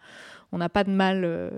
on 0.55 0.59
n'a 0.59 0.69
pas 0.69 0.85
de 0.85 0.91
mal, 0.93 1.23
euh, 1.25 1.51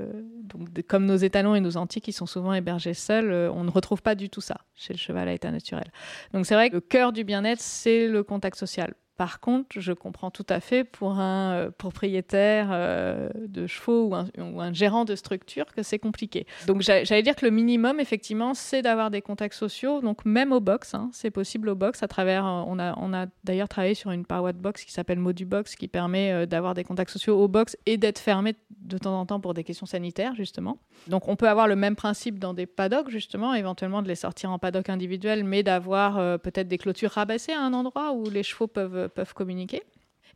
comme 0.89 1.05
nos 1.05 1.17
étalons 1.17 1.55
et 1.55 1.61
nos 1.61 1.77
antiques 1.77 2.05
qui 2.05 2.13
sont 2.13 2.25
souvent 2.25 2.55
hébergés 2.55 2.95
seuls, 2.95 3.31
euh, 3.31 3.53
on 3.53 3.63
ne 3.63 3.71
retrouve 3.71 4.01
pas 4.01 4.15
du 4.15 4.31
tout 4.31 4.41
ça 4.41 4.57
chez 4.75 4.95
le 4.95 4.99
cheval 4.99 5.29
à 5.29 5.35
état 5.35 5.51
naturel. 5.51 5.93
Donc 6.33 6.47
c'est 6.47 6.55
vrai 6.55 6.71
que 6.71 6.77
le 6.77 6.81
cœur 6.81 7.13
du 7.13 7.23
bien-être, 7.23 7.61
c'est 7.61 8.09
le 8.09 8.23
contact 8.23 8.57
social. 8.57 8.95
Par 9.17 9.41
contre, 9.41 9.81
je 9.81 9.93
comprends 9.95 10.31
tout 10.31 10.45
à 10.51 10.61
fait 10.61 10.85
pour 10.85 11.13
un 11.13 11.53
euh, 11.53 11.71
propriétaire 11.71 12.69
euh, 12.71 13.31
de 13.35 13.67
chevaux 13.67 14.11
ou 14.11 14.61
un, 14.61 14.73
gérant 14.75 15.07
de 15.07 15.15
structure 15.15 15.65
que 15.67 15.83
c'est 15.83 15.99
compliqué. 15.99 16.47
Donc 16.67 16.83
j'allais 16.83 17.23
dire 17.23 17.35
que 17.35 17.47
le 17.47 17.51
minimum, 17.51 17.99
effectivement, 17.99 18.53
c'est 18.53 18.83
d'avoir 18.83 19.11
des 19.11 19.23
contacts 19.23 19.55
sociaux. 19.55 20.03
Donc 20.03 20.27
même 20.27 20.53
au 20.53 20.61
box, 20.61 20.95
hein, 20.95 21.09
c'est 21.13 21.31
possible 21.31 21.71
au 21.71 21.75
box 21.75 22.03
à 22.03 22.09
travers. 22.09 22.45
Euh, 22.45 22.63
on 22.67 22.79
a, 22.79 22.95
on 22.99 23.15
a 23.15 23.27
d'ailleurs 23.45 23.71
travaillé 23.71 23.95
sur 23.95 24.11
une 24.11 24.27
paroi 24.27 24.53
de 24.53 24.59
box 24.59 24.85
qui 24.85 24.93
s'appelle 24.93 25.19
Modubox, 25.19 25.77
qui 25.77 25.89
permet 25.89 26.47
d'avoir 26.47 26.75
des 26.75 26.85
contacts 26.85 27.11
sociaux 27.11 27.41
au 27.41 27.49
box 27.49 27.77
et 27.87 27.97
d'être 27.97 28.19
fermé 28.19 28.55
de 28.83 28.99
temps 28.99 29.19
en 29.19 29.25
temps 29.25 29.41
pour 29.41 29.55
des 29.55 29.65
questions 29.65 29.87
sanitaires, 29.87 30.35
justement. 30.35 30.79
Donc 31.07 31.29
on 31.29 31.37
peut 31.37 31.49
avoir 31.49 31.69
le 31.69 31.77
même 31.77 31.97
principe 31.97 32.39
dans 32.39 32.53
des 32.53 32.67
paddocks, 32.67 33.09
justement, 33.09 33.55
éventuellement 33.55 34.03
de 34.03 34.09
les 34.09 34.15
sortir 34.15 34.51
en 34.51 34.59
paddock 34.59 34.91
individuel, 34.91 35.43
mais 35.45 35.63
d'avoir 35.63 36.39
peut-être 36.41 36.69
des 36.69 36.79
clôtures 36.79 37.13
rabaissées 37.13 37.53
à 37.53 37.63
un 37.63 37.73
endroit 37.73 38.13
où 38.13 38.29
les 38.29 38.43
chevaux 38.43 38.67
peuvent 38.67 39.06
peuvent 39.09 39.35
communiquer. 39.35 39.83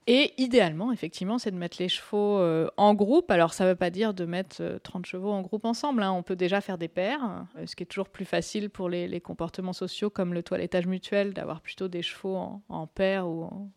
Et 0.07 0.33
idéalement, 0.39 0.93
effectivement, 0.93 1.39
c'est 1.39 1.51
de 1.51 1.57
mettre 1.57 1.77
les 1.79 1.89
chevaux 1.89 2.39
euh, 2.39 2.69
en 2.77 2.95
groupe. 2.95 3.31
Alors, 3.31 3.53
ça 3.53 3.65
ne 3.65 3.71
veut 3.71 3.77
pas 3.77 3.91
dire 3.91 4.15
de 4.15 4.25
mettre 4.25 4.81
30 4.83 5.03
euh, 5.03 5.09
chevaux 5.09 5.31
en 5.31 5.43
groupe 5.43 5.65
ensemble. 5.65 6.03
Hein. 6.03 6.13
On 6.13 6.23
peut 6.23 6.37
déjà 6.37 6.61
faire 6.61 6.79
des 6.79 6.89
paires, 6.89 7.47
euh, 7.59 7.67
ce 7.67 7.77
qui 7.77 7.83
est 7.83 7.87
toujours 7.87 8.09
plus 8.09 8.25
facile 8.25 8.71
pour 8.71 8.89
les, 8.89 9.21
comportements 9.21 9.75
sociaux 9.75 10.09
comme 10.09 10.33
le 10.33 10.43
toilettage 10.43 10.87
mutuel, 10.87 11.35
d'avoir 11.35 11.61
plutôt 11.61 11.89
des 11.89 12.03
chevaux 12.03 12.37
en, 12.37 12.63
en 12.69 12.87
paire 12.87 13.29
ou 13.29 13.45
en, 13.45 13.71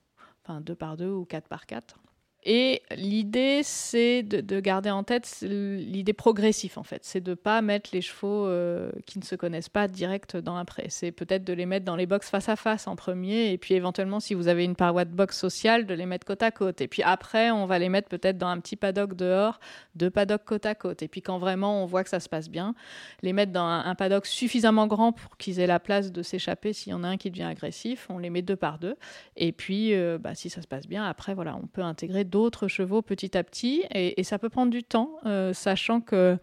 enfin, 0.43 0.61
deux 0.61 0.75
par 0.75 0.95
deux 0.95 1.11
ou 1.11 1.25
quatre 1.25 1.49
par 1.49 1.65
quatre. 1.65 1.99
Et 2.45 2.81
l'idée, 2.95 3.61
c'est 3.63 4.21
de, 4.23 4.59
garder 4.59 4.89
en 4.89 5.03
tête 5.03 5.37
l'idée 5.41 6.13
progressive, 6.13 6.77
en 6.77 6.83
fait. 6.83 7.05
C'est 7.05 7.21
de 7.21 7.31
ne 7.31 7.35
pas 7.35 7.61
mettre 7.61 7.91
les 7.93 8.01
chevaux 8.01 8.47
euh, 8.47 8.91
qui 9.05 9.17
ne 9.17 9.23
se 9.23 9.35
connaissent 9.35 9.69
pas 9.69 9.87
direct 9.87 10.35
dans 10.35 10.55
un 10.55 10.65
pré. 10.65 10.87
C'est 10.89 11.11
peut-être 11.11 11.45
de 11.45 11.53
les 11.53 11.65
mettre 11.65 11.85
dans 11.85 11.95
les 11.95 12.05
box 12.05 12.29
face 12.29 12.49
à 12.49 12.57
face 12.57 12.87
en 12.87 12.97
premier, 12.97 13.51
et 13.51 13.57
puis 13.57 13.75
éventuellement, 13.75 14.19
si 14.19 14.33
vous 14.33 14.49
avez 14.49 14.65
une 14.65 14.75
paroi 14.75 15.05
de 15.05 15.13
box 15.13 15.37
sociale, 15.37 15.85
de 15.85 15.93
les 15.93 16.05
mettre 16.05 16.25
côte 16.25 16.43
à 16.43 16.51
côte. 16.51 16.81
Et 16.81 16.87
puis 16.89 17.01
après, 17.01 17.49
on 17.51 17.65
va 17.65 17.79
les 17.79 17.89
mettre 17.89 18.09
peut-être 18.09 18.37
dans 18.37 18.47
un 18.47 18.59
petit 18.59 18.75
paddock 18.75 19.15
dehors, 19.15 19.59
deux 19.95 20.09
paddocks 20.09 20.43
côte 20.43 20.65
à 20.65 20.75
côte. 20.75 21.01
Et 21.01 21.07
puis 21.07 21.21
quand 21.21 21.37
vraiment 21.37 21.81
on 21.81 21.85
voit 21.85 22.03
que 22.03 22.09
ça 22.09 22.19
se 22.19 22.27
passe 22.27 22.49
bien, 22.49 22.75
les 23.21 23.31
mettre 23.31 23.53
dans 23.53 23.65
un, 23.65 23.95
paddock 23.95 24.25
suffisamment 24.25 24.87
grand 24.87 25.13
pour 25.13 25.37
qu'ils 25.37 25.59
aient 25.59 25.67
la 25.67 25.79
place 25.79 26.11
de 26.11 26.21
s'échapper 26.21 26.73
s'il 26.73 26.91
y 26.91 26.93
en 26.93 27.03
a 27.03 27.07
un 27.07 27.17
qui 27.17 27.31
devient 27.31 27.43
agressif. 27.43 28.07
On 28.09 28.17
les 28.17 28.29
met 28.29 28.41
deux 28.41 28.55
par 28.55 28.79
deux. 28.79 28.95
Et 29.37 29.51
puis, 29.51 29.93
euh, 29.93 30.17
bah, 30.19 30.35
si 30.35 30.49
ça 30.49 30.61
se 30.61 30.67
passe 30.67 30.87
bien, 30.87 31.05
après, 31.05 31.33
voilà, 31.33 31.55
on 31.55 31.67
peut 31.67 31.81
intégrer 31.81 32.25
d'autres 32.33 32.67
chevaux 32.67 33.03
petit 33.03 33.37
à 33.37 33.43
petit 33.43 33.83
et, 33.93 34.23
ça 34.23 34.39
peut 34.39 34.49
prendre 34.49 34.71
du 34.71 34.83
temps, 34.83 35.11
euh, 35.27 35.53
sachant 35.53 36.01
que 36.01 36.39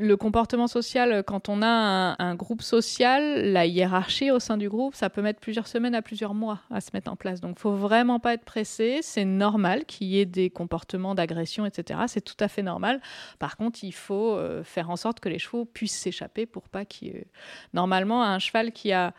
le 0.00 0.16
comportement 0.16 0.66
social, 0.66 1.22
quand 1.22 1.48
on 1.48 1.62
a 1.62 2.16
un, 2.18 2.34
groupe 2.34 2.62
social, 2.62 3.52
la 3.52 3.64
hiérarchie 3.64 4.32
au 4.32 4.40
sein 4.40 4.56
du 4.56 4.68
groupe, 4.68 4.96
ça 4.96 5.08
peut 5.08 5.22
mettre 5.22 5.38
plusieurs 5.38 5.68
semaines 5.68 5.94
à 5.94 6.02
plusieurs 6.02 6.34
mois 6.34 6.58
à 6.68 6.80
se 6.80 6.90
mettre 6.94 7.12
en 7.12 7.14
place. 7.14 7.40
Donc, 7.40 7.60
faut 7.60 7.76
vraiment 7.76 8.18
pas 8.18 8.34
être 8.34 8.44
pressé. 8.44 8.98
C'est 9.02 9.24
normal 9.24 9.84
qu'il 9.84 10.08
y 10.08 10.18
ait 10.18 10.26
des 10.26 10.50
comportements 10.50 11.14
d'agression, 11.14 11.64
etc. 11.64 12.00
C'est 12.08 12.24
tout 12.24 12.36
à 12.40 12.48
fait 12.48 12.62
normal. 12.62 13.00
Par 13.38 13.56
contre, 13.56 13.84
il 13.84 13.94
faut 13.94 14.32
euh, 14.32 14.64
faire 14.64 14.90
en 14.90 14.96
sorte 14.96 15.20
que 15.20 15.28
les 15.28 15.38
chevaux 15.38 15.64
puissent 15.64 15.96
s'échapper 15.96 16.44
pour 16.44 16.68
pas 16.68 16.84
qu'il. 16.84 17.26
Normalement, 17.72 18.24
un 18.24 18.40
cheval 18.40 18.72
qui 18.72 18.90
a 18.90 19.14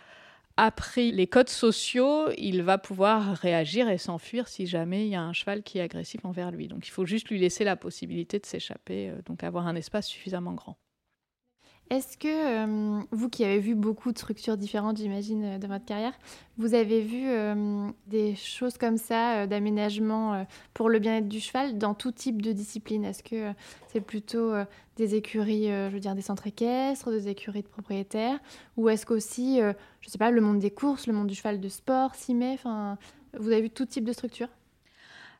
appris 0.57 1.11
les 1.11 1.27
codes 1.27 1.49
sociaux, 1.49 2.29
il 2.37 2.63
va 2.63 2.77
pouvoir 2.77 3.35
réagir 3.37 3.89
et 3.89 3.97
s'enfuir 3.97 4.47
si 4.47 4.67
jamais 4.67 5.05
il 5.05 5.09
y 5.09 5.15
a 5.15 5.21
un 5.21 5.33
cheval 5.33 5.63
qui 5.63 5.79
est 5.79 5.81
agressif 5.81 6.23
envers 6.25 6.51
lui. 6.51 6.67
Donc 6.67 6.87
il 6.87 6.91
faut 6.91 7.05
juste 7.05 7.29
lui 7.29 7.39
laisser 7.39 7.63
la 7.63 7.75
possibilité 7.75 8.39
de 8.39 8.45
s'échapper, 8.45 9.09
euh, 9.09 9.21
donc 9.25 9.43
avoir 9.43 9.67
un 9.67 9.75
espace 9.75 10.07
suffisamment 10.07 10.53
grand. 10.53 10.77
Est-ce 11.91 12.17
que 12.17 12.27
euh, 12.27 13.03
vous 13.11 13.29
qui 13.29 13.45
avez 13.45 13.59
vu 13.59 13.75
beaucoup 13.75 14.11
de 14.11 14.17
structures 14.17 14.57
différentes, 14.57 14.97
j'imagine, 14.97 15.43
euh, 15.43 15.57
dans 15.59 15.67
votre 15.67 15.85
carrière, 15.85 16.13
vous 16.57 16.73
avez 16.73 17.01
vu 17.01 17.27
euh, 17.27 17.87
des 18.07 18.35
choses 18.35 18.79
comme 18.79 18.97
ça, 18.97 19.45
d'aménagement 19.45 20.47
pour 20.73 20.89
le 20.89 20.97
bien-être 20.97 21.27
du 21.27 21.39
cheval 21.39 21.77
dans 21.77 21.93
tout 21.93 22.11
type 22.11 22.41
de 22.41 22.53
discipline? 22.53 23.05
Est-ce 23.05 23.21
que 23.21 23.51
c'est 23.87 24.01
plutôt 24.01 24.53
des 24.95 25.15
écuries, 25.15 25.67
je 25.67 25.89
veux 25.89 25.99
dire 25.99 26.15
des 26.15 26.21
centres 26.21 26.47
équestres, 26.47 27.11
des 27.11 27.27
écuries 27.27 27.61
de 27.61 27.67
propriétaires? 27.67 28.39
Ou 28.77 28.89
est-ce 28.89 29.05
qu'aussi, 29.05 29.57
je 29.57 29.67
ne 29.67 30.11
sais 30.11 30.17
pas, 30.17 30.31
le 30.31 30.39
monde 30.39 30.59
des 30.59 30.71
courses, 30.71 31.07
le 31.07 31.13
monde 31.13 31.27
du 31.27 31.35
cheval 31.35 31.59
de 31.59 31.69
sport 31.69 32.15
s'y 32.15 32.33
met? 32.33 32.57
Vous 33.37 33.51
avez 33.51 33.61
vu 33.61 33.69
tout 33.69 33.85
type 33.85 34.05
de 34.05 34.13
structure 34.13 34.47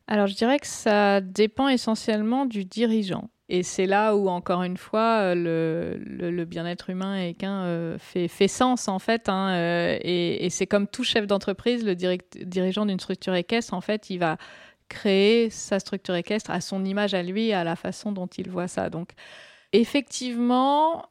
alors 0.07 0.27
je 0.27 0.35
dirais 0.35 0.59
que 0.59 0.67
ça 0.67 1.19
dépend 1.19 1.67
essentiellement 1.67 2.45
du 2.45 2.63
dirigeant. 2.63 3.27
Et 3.47 3.61
c'est 3.61 3.85
là 3.85 4.15
où, 4.15 4.27
encore 4.27 4.63
une 4.63 4.77
fois, 4.77 5.35
le, 5.35 5.99
le, 5.99 6.45
bien-être 6.45 6.89
humain 6.89 7.31
euh, 7.43 7.97
fait, 7.99 8.47
sens, 8.47 8.87
en 8.87 8.97
fait. 8.97 9.29
Hein, 9.29 9.53
euh, 9.53 9.97
et, 10.01 10.49
c'est 10.49 10.65
comme 10.65 10.87
tout 10.87 11.03
chef 11.03 11.27
d'entreprise, 11.27 11.85
le 11.85 11.95
dirigeant 11.95 12.87
d'une 12.87 12.99
structure 12.99 13.35
équestre, 13.35 13.75
en 13.75 13.81
fait, 13.81 14.09
il 14.09 14.17
va 14.17 14.37
créer 14.89 15.49
sa 15.51 15.79
structure 15.79 16.15
équestre 16.15 16.49
à 16.49 16.59
son 16.59 16.83
image 16.85 17.13
à 17.13 17.21
lui, 17.21 17.53
à 17.53 17.63
la 17.63 17.75
façon 17.75 18.11
dont 18.11 18.27
il 18.27 18.49
voit 18.49 18.67
ça. 18.67 18.89
Donc, 18.89 19.11
effectivement, 19.73 21.05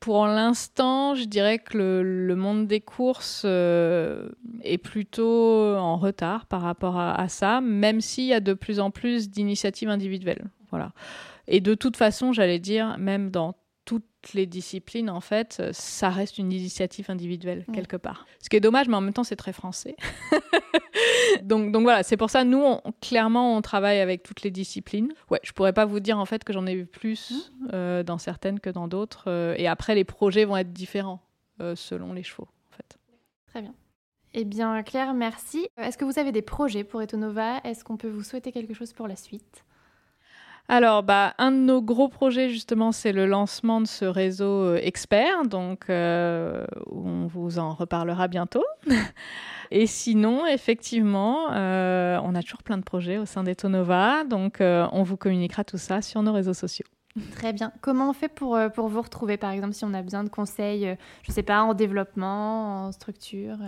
pour 0.00 0.26
l'instant, 0.26 1.14
je 1.14 1.24
dirais 1.24 1.60
que 1.60 1.78
le, 1.78 2.34
monde 2.34 2.66
des 2.66 2.80
courses 2.80 3.42
euh, 3.44 4.30
est 4.64 4.78
plutôt 4.78 5.76
en 5.76 5.96
retard 5.96 6.46
par 6.46 6.62
rapport 6.62 6.98
à 6.98 7.28
ça, 7.28 7.60
même 7.60 8.00
s'il 8.00 8.24
y 8.24 8.34
a 8.34 8.40
de 8.40 8.52
plus 8.52 8.80
en 8.80 8.90
plus 8.90 9.30
d'initiatives 9.30 9.88
individuelles. 9.88 10.50
Voilà. 10.70 10.92
Et 11.46 11.60
de 11.60 11.74
toute 11.74 11.96
façon, 11.96 12.32
j'allais 12.32 12.58
dire, 12.58 12.96
même 12.98 13.30
dans 13.30 13.56
toutes 13.84 14.04
les 14.34 14.46
disciplines, 14.46 15.10
en 15.10 15.20
fait, 15.20 15.62
ça 15.72 16.10
reste 16.10 16.38
une 16.38 16.52
initiative 16.52 17.10
individuelle, 17.10 17.64
quelque 17.72 17.96
part. 17.96 18.26
Ce 18.40 18.48
qui 18.48 18.56
est 18.56 18.60
dommage, 18.60 18.86
mais 18.88 18.94
en 18.94 19.00
même 19.00 19.12
temps, 19.12 19.24
c'est 19.24 19.36
très 19.36 19.52
français. 19.52 19.96
donc, 21.42 21.72
donc 21.72 21.82
voilà, 21.82 22.02
c'est 22.02 22.16
pour 22.16 22.30
ça, 22.30 22.44
nous, 22.44 22.62
clairement, 23.00 23.56
on 23.56 23.62
travaille 23.62 23.98
avec 23.98 24.22
toutes 24.22 24.42
les 24.42 24.50
disciplines. 24.50 25.12
Ouais, 25.30 25.40
je 25.42 25.52
pourrais 25.52 25.72
pas 25.72 25.86
vous 25.86 25.98
dire, 25.98 26.18
en 26.18 26.24
fait, 26.26 26.44
que 26.44 26.52
j'en 26.52 26.66
ai 26.66 26.74
vu 26.74 26.86
plus 26.86 27.30
mmh. 27.30 27.68
euh, 27.72 28.02
dans 28.02 28.18
certaines 28.18 28.60
que 28.60 28.70
dans 28.70 28.86
d'autres. 28.86 29.24
Euh, 29.26 29.54
et 29.56 29.66
après, 29.66 29.94
les 29.94 30.04
projets 30.04 30.44
vont 30.44 30.56
être 30.56 30.72
différents 30.72 31.20
euh, 31.60 31.74
selon 31.74 32.12
les 32.12 32.22
chevaux, 32.22 32.48
en 32.72 32.76
fait. 32.76 32.98
Très 33.48 33.62
bien. 33.62 33.74
Eh 34.34 34.44
bien, 34.44 34.82
Claire, 34.84 35.14
merci. 35.14 35.66
Est-ce 35.76 35.98
que 35.98 36.04
vous 36.04 36.18
avez 36.18 36.30
des 36.30 36.42
projets 36.42 36.84
pour 36.84 37.02
Etonova? 37.02 37.60
Est-ce 37.64 37.82
qu'on 37.82 37.96
peut 37.96 38.08
vous 38.08 38.22
souhaiter 38.22 38.52
quelque 38.52 38.74
chose 38.74 38.92
pour 38.92 39.08
la 39.08 39.16
suite? 39.16 39.64
Alors, 40.68 41.02
bah, 41.02 41.34
un 41.38 41.50
de 41.50 41.56
nos 41.56 41.82
gros 41.82 42.08
projets, 42.08 42.48
justement, 42.48 42.92
c'est 42.92 43.10
le 43.10 43.26
lancement 43.26 43.80
de 43.80 43.88
ce 43.88 44.04
réseau 44.04 44.66
euh, 44.66 44.80
expert. 44.80 45.44
Donc, 45.44 45.90
euh, 45.90 46.64
on 46.86 47.26
vous 47.26 47.58
en 47.58 47.74
reparlera 47.74 48.28
bientôt. 48.28 48.64
Et 49.72 49.88
sinon, 49.88 50.46
effectivement, 50.46 51.52
euh, 51.52 52.20
on 52.22 52.36
a 52.36 52.42
toujours 52.42 52.62
plein 52.62 52.78
de 52.78 52.84
projets 52.84 53.18
au 53.18 53.26
sein 53.26 53.42
d'Etonova. 53.42 54.22
Donc, 54.22 54.58
on 54.60 55.02
vous 55.02 55.16
communiquera 55.16 55.64
tout 55.64 55.78
ça 55.78 56.02
sur 56.02 56.22
nos 56.22 56.32
réseaux 56.32 56.54
sociaux. 56.54 56.86
Très 57.32 57.52
bien. 57.52 57.72
Comment 57.80 58.10
on 58.10 58.12
fait 58.12 58.28
pour, 58.28 58.58
pour 58.74 58.86
vous 58.88 59.02
retrouver, 59.02 59.36
par 59.36 59.50
exemple, 59.50 59.74
si 59.74 59.84
on 59.84 59.94
a 59.94 60.02
besoin 60.02 60.22
de 60.22 60.28
conseils, 60.28 60.96
je 61.22 61.30
ne 61.30 61.34
sais 61.34 61.42
pas, 61.42 61.62
en 61.62 61.74
développement, 61.74 62.86
en 62.86 62.92
structure 62.92 63.58